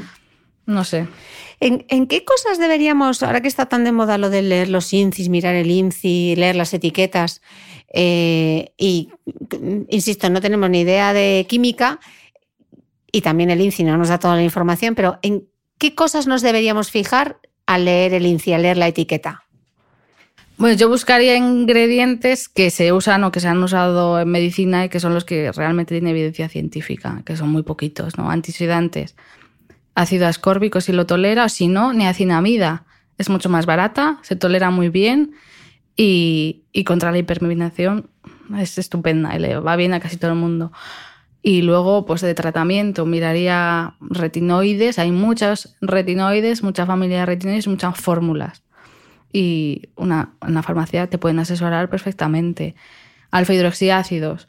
[0.67, 1.09] No sé.
[1.61, 4.93] ¿En, en qué cosas deberíamos, ahora que está tan de moda lo de leer los
[4.93, 7.41] INCIs, mirar el INCI, leer las etiquetas,
[7.93, 9.11] eh, y
[9.89, 12.01] insisto, no tenemos ni idea de química
[13.11, 15.49] y también el INCI no nos da toda la información, pero ¿en
[15.79, 17.39] qué cosas nos deberíamos fijar
[17.69, 19.45] al leer el INCI, al leer la etiqueta?
[20.57, 24.89] Bueno, yo buscaría ingredientes que se usan o que se han usado en medicina y
[24.89, 28.31] que son los que realmente tienen evidencia científica, que son muy poquitos, ¿no?
[28.31, 29.17] Antioxidantes.
[29.95, 32.85] Ácido ascórbico si lo tolera, o si no, niacinamida.
[33.19, 35.33] Es mucho más barata, se tolera muy bien
[35.95, 38.09] y, y contra la hipermelaminación
[38.59, 40.73] es estupenda y le va bien a casi todo el mundo.
[41.49, 44.99] Y luego, pues de tratamiento, miraría retinoides.
[44.99, 48.63] Hay muchos retinoides, mucha familia de retinoides, muchas fórmulas.
[49.33, 52.75] Y una, farmacia te pueden asesorar perfectamente.
[53.31, 54.49] Alfa hidroxiácidos.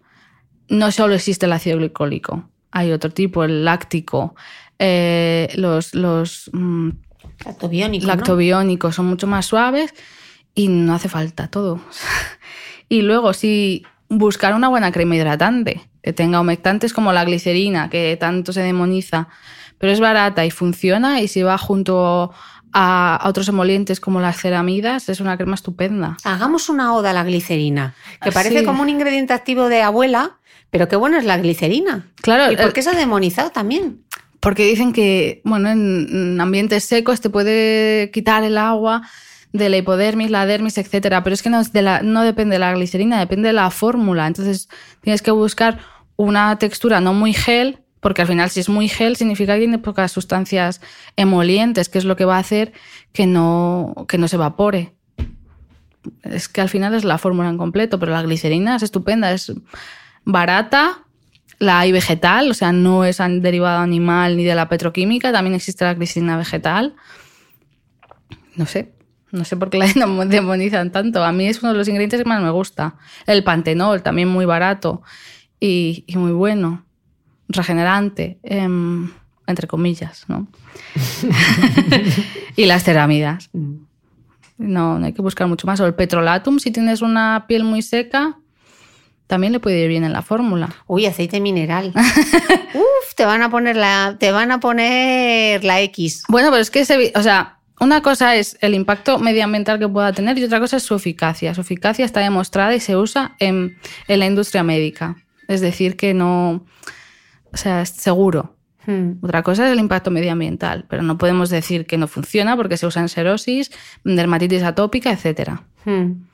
[0.68, 4.36] No solo existe el ácido glicólico, hay otro tipo, el láctico.
[4.78, 6.90] Eh, los los mm,
[7.46, 8.14] Lactobiónico, ¿no?
[8.14, 9.94] lactobiónicos son mucho más suaves
[10.54, 11.80] y no hace falta todo.
[12.90, 18.18] y luego, si buscar una buena crema hidratante, que tenga humectantes como la glicerina, que
[18.20, 19.28] tanto se demoniza,
[19.78, 22.34] pero es barata y funciona, y si va junto
[22.74, 26.18] a, otros emolientes como las ceramidas, es una crema estupenda.
[26.24, 27.94] Hagamos una oda a la glicerina,
[28.24, 28.66] que parece sí.
[28.66, 30.38] como un ingrediente activo de abuela,
[30.72, 32.08] pero qué bueno es la glicerina.
[32.24, 34.02] Claro, ¿Y por el- qué se ha demonizado también?
[34.40, 39.04] Porque dicen que, bueno, en, en ambientes secos te puede quitar el agua
[39.52, 41.24] de la hipodermis, la dermis, etcétera.
[41.24, 43.70] Pero es que no, es de la- no depende de la glicerina, depende de la
[43.70, 44.26] fórmula.
[44.28, 44.70] Entonces
[45.02, 45.80] tienes que buscar
[46.20, 49.80] una textura no muy gel, porque al final si es muy gel significa que tiene
[49.80, 50.82] pocas sustancias
[51.16, 52.74] emolientes, que es lo que va a hacer
[53.14, 54.94] que no, que no se evapore.
[56.24, 59.54] Es que al final es la fórmula en completo, pero la glicerina es estupenda, es
[60.26, 61.06] barata,
[61.58, 65.86] la hay vegetal, o sea, no es derivado animal ni de la petroquímica, también existe
[65.86, 66.96] la glicerina vegetal.
[68.58, 68.92] No sé,
[69.32, 71.24] no sé por qué la demo- demonizan tanto.
[71.24, 72.96] A mí es uno de los ingredientes que más me gusta.
[73.26, 75.02] El pantenol, también muy barato
[75.60, 76.86] y, y muy bueno,
[77.48, 79.12] regenerante, em,
[79.48, 80.48] entre comillas, ¿no?
[82.56, 83.50] y las ceramidas.
[84.58, 85.80] No, no hay que buscar mucho más.
[85.80, 88.38] O el petrolatum, si tienes una piel muy seca,
[89.28, 90.70] también le puede ir bien en la fórmula.
[90.88, 91.94] Uy, aceite mineral.
[92.74, 96.24] Uf, te van a poner la, te van a poner la X.
[96.28, 100.12] Bueno, pero es que, se, o sea, una cosa es el impacto medioambiental que pueda
[100.14, 101.56] tener y otra cosa es su eficacia.
[101.56, 105.16] Su eficacia está demostrada y se usa en, en la industria médica.
[105.50, 106.64] Es decir, que no,
[107.52, 108.56] o sea, es seguro.
[108.86, 109.14] Hmm.
[109.22, 112.86] Otra cosa es el impacto medioambiental, pero no podemos decir que no funciona porque se
[112.86, 113.72] usa en serosis,
[114.04, 115.64] dermatitis atópica, etcétera.
[115.86, 116.28] Hmm.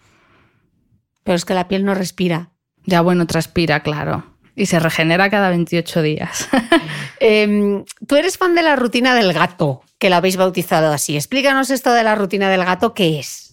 [1.24, 2.52] Pero es que la piel no respira.
[2.84, 4.26] Ya bueno, transpira, claro.
[4.54, 6.48] Y se regenera cada 28 días.
[7.22, 11.16] Em, Tú eres fan de la rutina del gato, que la habéis bautizado así.
[11.16, 13.46] Explícanos esto de la rutina del gato, ¿qué es?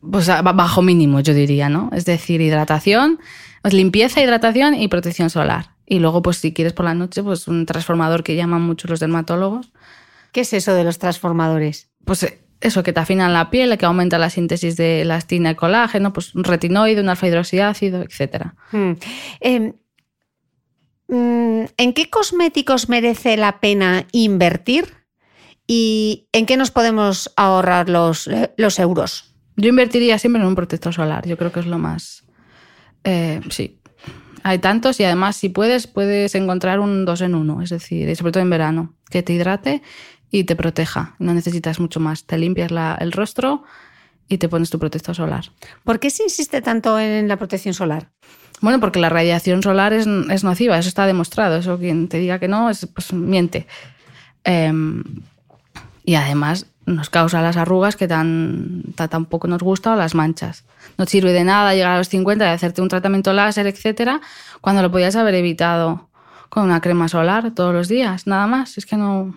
[0.00, 1.90] pues bajo mínimo, yo diría, ¿no?
[1.92, 3.18] Es decir, hidratación,
[3.68, 5.74] pues, limpieza, hidratación y protección solar.
[5.84, 8.98] Y luego, pues si quieres por la noche, pues un transformador que llaman mucho los
[8.98, 9.72] dermatólogos.
[10.32, 11.90] ¿Qué es eso de los transformadores?
[12.04, 15.54] Pues eh, eso, que te afinan la piel, que aumenta la síntesis de elastina y
[15.54, 18.54] colágeno, pues un retinoide, un alfa hidroxiácido, etcétera.
[18.72, 18.92] Hmm.
[19.40, 19.74] Em,
[21.08, 24.94] mm, ¿En qué cosméticos merece la pena invertir?
[25.66, 29.34] ¿Y en qué nos podemos ahorrar los, eh, los euros?
[29.56, 32.24] Yo invertiría siempre en un protector solar, yo creo que es lo más...
[33.04, 33.78] eh, sí.
[34.44, 38.32] Hay tantos y además si puedes, puedes encontrar un dos en uno, es decir, sobre
[38.32, 39.82] todo en verano, que te hidrate
[40.30, 41.16] y te proteja.
[41.18, 42.24] No necesitas mucho más.
[42.24, 43.64] Te limpias la- el rostro
[44.28, 45.46] y te pones tu protector solar.
[45.84, 48.10] ¿Por qué se insiste tanto en la protección solar?
[48.60, 51.56] Bueno, porque la radiación solar es, es nociva, eso está demostrado.
[51.56, 53.66] Eso quien te diga que no, es, pues miente.
[54.44, 55.02] Em,
[56.04, 60.64] y además nos causa las arrugas que tan, ta- tampoco nos gusta o las manchas.
[60.96, 64.20] No te sirve de nada llegar a los 50 y hacerte un tratamiento láser, etcétera,
[64.60, 66.08] cuando lo podías haber evitado
[66.48, 68.78] con una crema solar todos los días, nada más.
[68.78, 69.34] Es que no.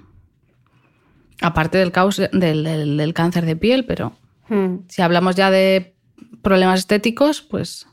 [1.41, 4.13] Aparte del, causa, del, del- del cáncer de piel, pero
[4.49, 4.79] Hmm.
[4.89, 5.95] si hablamos ya de
[6.41, 7.87] problemas estéticos, pues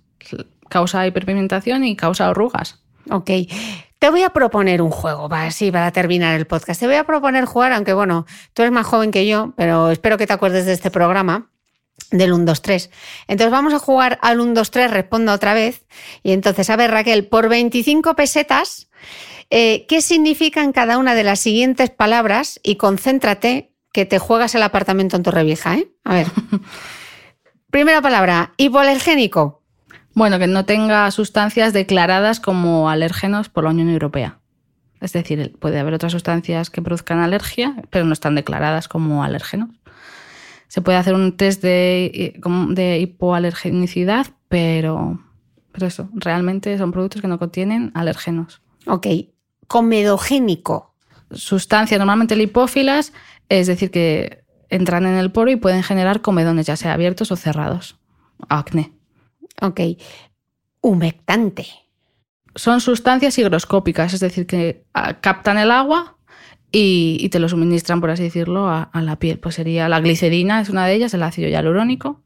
[0.68, 2.82] causa hiperpigmentación y causa arrugas.
[3.10, 3.30] Ok.
[3.98, 6.78] Te voy a proponer un juego, para, así, para terminar el podcast.
[6.78, 10.16] Te voy a proponer jugar, aunque bueno, tú eres más joven que yo, pero espero
[10.16, 11.50] que te acuerdes de este programa.
[12.12, 12.90] del 1, 2, 3.
[13.26, 15.84] Entonces vamos a jugar al 1, 2, 3, responda otra vez.
[16.22, 18.88] Y entonces, a ver, Raquel, por 25 pesetas,
[19.50, 22.60] eh, ¿qué significan cada una de las siguientes palabras?
[22.62, 25.88] Y concéntrate que te juegas el apartamento en Torrevieja, ¿eh?
[26.04, 26.26] A ver.
[27.70, 29.62] Primera palabra, hipoalergénico.
[30.18, 34.40] Bueno, que no tenga sustancias declaradas como alérgenos por la Unión Europea.
[35.00, 39.70] Es decir, puede haber otras sustancias que produzcan alergia, pero no están declaradas como alérgenos.
[40.66, 42.34] Se puede hacer un test de,
[42.70, 45.20] de hipoalergenicidad, pero,
[45.70, 48.60] pero eso, realmente son productos que no contienen alérgenos.
[48.88, 49.06] Ok.
[49.68, 50.96] Comedogénico.
[51.30, 53.12] Sustancias normalmente lipófilas,
[53.48, 57.36] es decir, que entran en el poro y pueden generar comedones, ya sea abiertos o
[57.36, 58.00] cerrados.
[58.48, 58.97] Acné.
[59.60, 59.80] Ok.
[60.80, 61.66] Humectante.
[62.54, 66.16] Son sustancias higroscópicas, es decir, que ah, captan el agua
[66.70, 69.38] y, te lo suministran, por así decirlo, a, la piel.
[69.38, 72.22] Pues sería la glicerina, es una de ellas, el ácido hialurónico.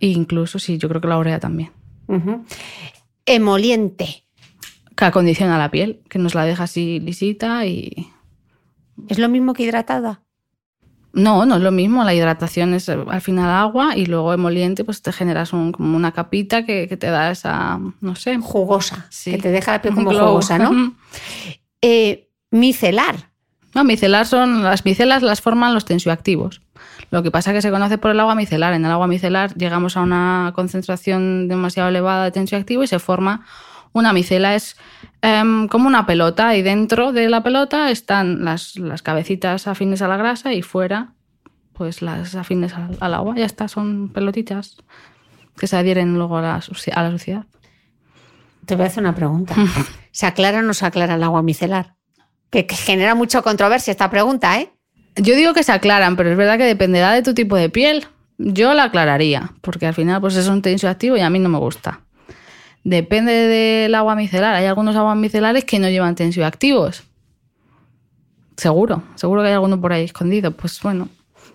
[0.00, 1.72] E incluso, sí, yo creo que la urea también.
[3.26, 4.24] Emoliente.
[4.96, 8.08] Que acondiciona la piel, que nos la deja así lisita y.
[9.08, 10.22] ¿Es lo mismo que hidratada?
[11.12, 12.04] No, no es lo mismo.
[12.04, 15.96] La hidratación es eh, al final agua y luego emoliente, pues te generas un, como
[15.96, 18.38] una capita que, te da esa, no sé.
[18.38, 19.08] Jugosa.
[19.24, 20.94] Que te deja la piel como jugosa, ¿no?
[21.82, 23.30] Eh, micelar.
[23.74, 24.62] No, micelar son.
[24.62, 26.60] Las micelas las forman los tensioactivos.
[27.10, 28.74] Lo que pasa es que se conoce por el agua micelar.
[28.74, 33.46] En el agua micelar llegamos a una concentración demasiado elevada de tensioactivo y se forma
[33.98, 34.54] una micela.
[34.54, 34.76] Es
[35.22, 40.08] em, como una pelota y dentro de la pelota están las, las, cabecitas afines a
[40.08, 41.14] la grasa y fuera
[41.72, 43.34] pues las afines al, agua.
[43.36, 44.76] Ya está, son pelotitas
[45.56, 47.46] que se adhieren luego a la, a la suciedad.
[48.66, 49.54] Te voy a hacer una pregunta.
[50.10, 51.94] ¿Se aclara o no se aclara el agua micelar?
[52.50, 54.72] Que, genera mucha controversia esta pregunta, ¿eh?
[55.16, 58.06] Yo digo que se aclaran, pero es verdad que dependerá de tu tipo de piel.
[58.38, 61.58] Yo la aclararía, porque al final pues es un tensioactivo y a mí no me
[61.58, 62.02] gusta.
[62.88, 64.54] Depende del agua micelar.
[64.54, 67.02] Hay algunos aguas micelares que no llevan tensioactivos.
[68.56, 70.52] Seguro, seguro que hay alguno por ahí escondido.
[70.52, 71.10] Pues bueno,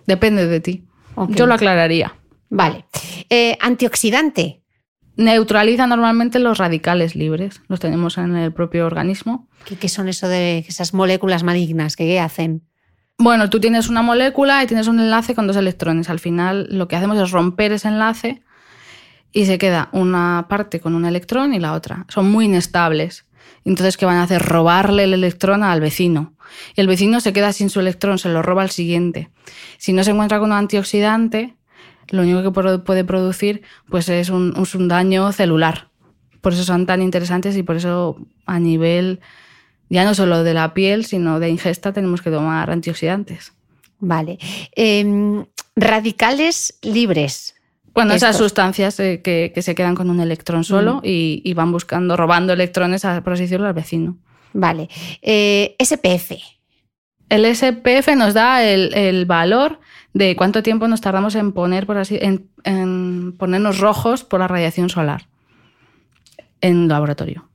[0.06, 0.84] depende de ti.
[1.30, 2.14] Yo lo aclararía.
[2.50, 2.84] Vale.
[3.30, 4.62] Eh, antioxidante.
[5.16, 7.62] Neutraliza normalmente los radicales libres.
[7.66, 9.48] Los tenemos en el propio organismo.
[9.64, 11.96] ¿Qué, son eso de esas moléculas malignas?
[11.96, 12.62] ¿Qué, hacen?
[13.18, 16.08] Bueno, tú tienes una molécula y tienes un enlace con dos electrones.
[16.10, 18.43] Al final lo que hacemos es romper ese enlace
[19.34, 22.06] y se queda una parte con un electrón y la otra.
[22.08, 23.26] Son muy inestables.
[23.64, 24.40] Entonces, ¿qué van a hacer?
[24.40, 26.34] Robarle el electrón al vecino.
[26.76, 29.30] Y el vecino se queda sin su electrón, se lo roba al siguiente.
[29.76, 31.56] Si no se encuentra con un antioxidante,
[32.10, 35.88] lo único que puede producir pues es un, un daño celular.
[36.40, 39.20] Por eso son tan interesantes y por eso a nivel
[39.88, 43.52] ya no solo de la piel, sino de ingesta tenemos que tomar antioxidantes.
[43.98, 44.38] Vale.
[44.76, 47.54] Em, radicales libres.
[47.94, 52.52] Bueno, esas sustancias eh, que, se quedan con un electrón solo y, van buscando, robando
[52.52, 54.18] electrones, por así decirlo, al vecino.
[54.52, 54.88] Vale.
[55.22, 56.32] Eh, SPF.
[57.28, 59.80] El SPF nos da el, valor
[60.12, 64.90] de cuánto tiempo nos tardamos en poner, por así, en, ponernos rojos por la radiación
[64.90, 65.28] solar
[66.60, 67.48] en laboratorio.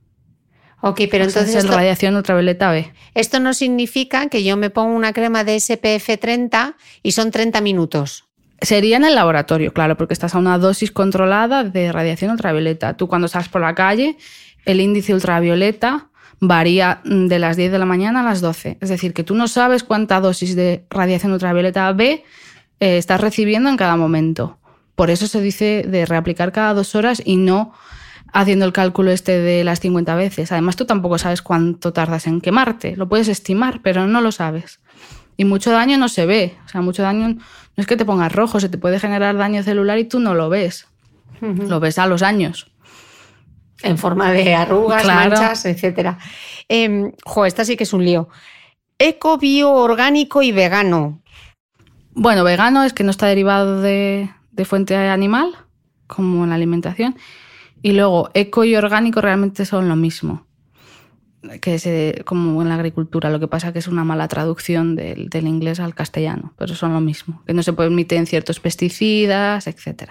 [0.82, 1.54] Ok, pero entonces.
[1.54, 2.90] Es radiación ultravioleta B.
[3.14, 7.60] Esto no significa que yo me ponga una crema de SPF 30 y son 30
[7.60, 8.29] minutos.
[8.62, 12.96] Sería en el laboratorio, claro, porque estás a una dosis controlada de radiación ultravioleta.
[12.96, 14.18] Tú cuando estás por la calle,
[14.66, 16.08] el índice ultravioleta
[16.40, 18.78] varía de las 10 de la mañana a las 12.
[18.80, 22.24] Es decir, que tú no sabes cuánta dosis de radiación ultravioleta B
[22.80, 24.58] eh, estás recibiendo en cada momento.
[24.94, 27.72] Por eso se dice de reaplicar cada dos horas y no
[28.32, 30.52] haciendo el cálculo este de las 50 veces.
[30.52, 32.96] Además, tú tampoco sabes cuánto tardas en quemarte.
[32.96, 34.80] Lo puedes estimar, pero no lo sabes.
[35.40, 36.58] Y mucho daño no se ve.
[36.66, 37.38] O sea, mucho daño no
[37.74, 40.50] es que te pongas rojo, se te puede generar daño celular y tú no lo
[40.50, 40.86] ves.
[41.40, 42.70] Lo ves a los años.
[43.82, 46.18] En forma de arrugas, manchas, etc.
[46.68, 48.28] Eh, jo, esta sí que es un lío.
[48.98, 51.22] Eco, bio, orgánico y vegano.
[52.10, 55.56] Bueno, vegano es que no está derivado de, de fuente animal,
[56.06, 57.16] como en la alimentación.
[57.80, 60.49] Y luego, eco y orgánico realmente son lo mismo
[61.60, 65.30] que es como en la agricultura, lo que pasa que es una mala traducción del,
[65.30, 70.10] del, inglés al castellano, pero son lo mismo, que no se permiten ciertos pesticidas, etc.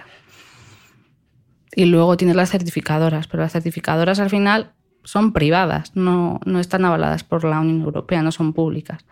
[1.74, 4.72] Y luego tienes las certificadoras, pero las certificadoras al final
[5.04, 9.04] son privadas, no, no están avaladas por la Unión Europea, no son públicas.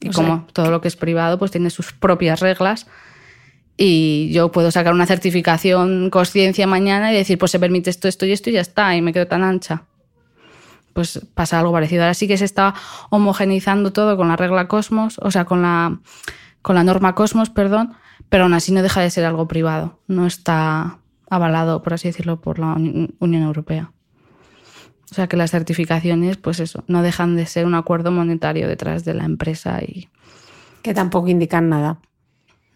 [0.00, 2.86] Y como todo lo que es privado, pues tiene sus propias reglas.
[3.76, 8.26] Y yo puedo sacar una certificación conciencia mañana y decir, pues se permite esto, esto
[8.26, 9.84] y esto y ya está, y me quedo tan ancha
[10.94, 12.02] pues pasa algo parecido.
[12.02, 12.74] Ahora sí que se está
[13.10, 15.98] homogenizando todo con la regla Cosmos, o sea, con la,
[16.62, 17.94] con la norma Cosmos, perdón,
[18.30, 22.40] pero aún así no deja de ser algo privado, no está avalado, por así decirlo,
[22.40, 23.92] por la Unión Europea.
[25.10, 29.04] O sea que las certificaciones, pues eso, no dejan de ser un acuerdo monetario detrás
[29.04, 30.08] de la empresa y...
[30.82, 31.98] Que tampoco indican nada.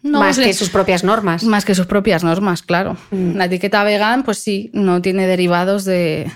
[0.03, 1.43] más que sus propias normas.
[1.43, 2.97] Más que sus propias normas, claro.
[3.11, 3.35] Mm.
[3.35, 6.31] La etiqueta vegan, pues sí, no tiene derivados de,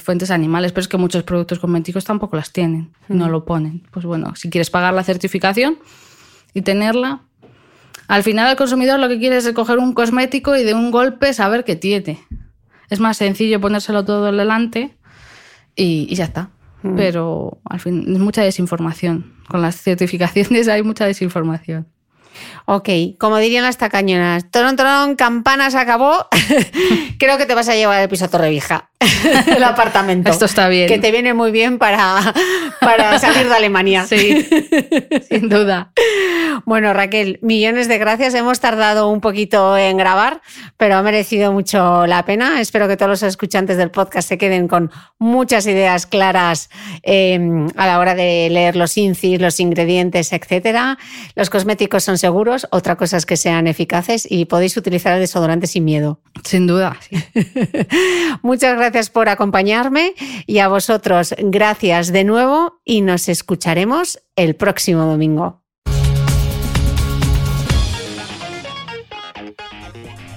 [0.00, 3.30] fuentes animales, pero es que muchos productos cosméticos tampoco las tienen, no mm.
[3.30, 3.82] lo ponen.
[3.90, 5.78] Pues bueno, si quieres pagar la certificación
[6.52, 7.22] y tenerla,
[8.08, 11.32] al final el consumidor lo que quiere es coger un cosmético y de un golpe
[11.32, 12.20] saber qué tiene.
[12.90, 14.94] Es más sencillo ponérselo todo delante
[15.74, 16.50] y, ya está.
[16.82, 16.96] Mm.
[16.96, 19.32] Pero al fin es mucha desinformación.
[19.48, 21.86] Con las certificaciones hay mucha desinformación.
[22.66, 26.28] Ok, como dirían las tacañonas, tron, tron, campanas acabó.
[27.18, 28.90] Creo que te vas a llevar el piso a Torrevieja,
[29.46, 30.30] el apartamento.
[30.30, 30.88] Esto está bien.
[30.88, 32.32] Que te viene muy bien para,
[32.80, 34.06] para salir de Alemania.
[34.06, 34.48] Sí,
[35.28, 35.92] sin duda.
[36.64, 38.34] Bueno, Raquel, millones de gracias.
[38.34, 40.40] Hemos tardado un poquito en grabar,
[40.76, 42.60] pero ha merecido mucho la pena.
[42.60, 46.70] Espero que todos los escuchantes del podcast se queden con muchas ideas claras
[47.02, 50.98] em, a la hora de leer los incis, los ingredientes, etcétera.
[51.34, 55.66] Los cosméticos son seguros, otra cosa es que sean eficaces y podéis utilizar el desodorante
[55.66, 56.20] sin miedo.
[56.44, 56.96] Sin duda.
[58.42, 60.14] Muchas gracias por acompañarme
[60.46, 65.61] y a vosotros gracias de nuevo y nos escucharemos el próximo domingo.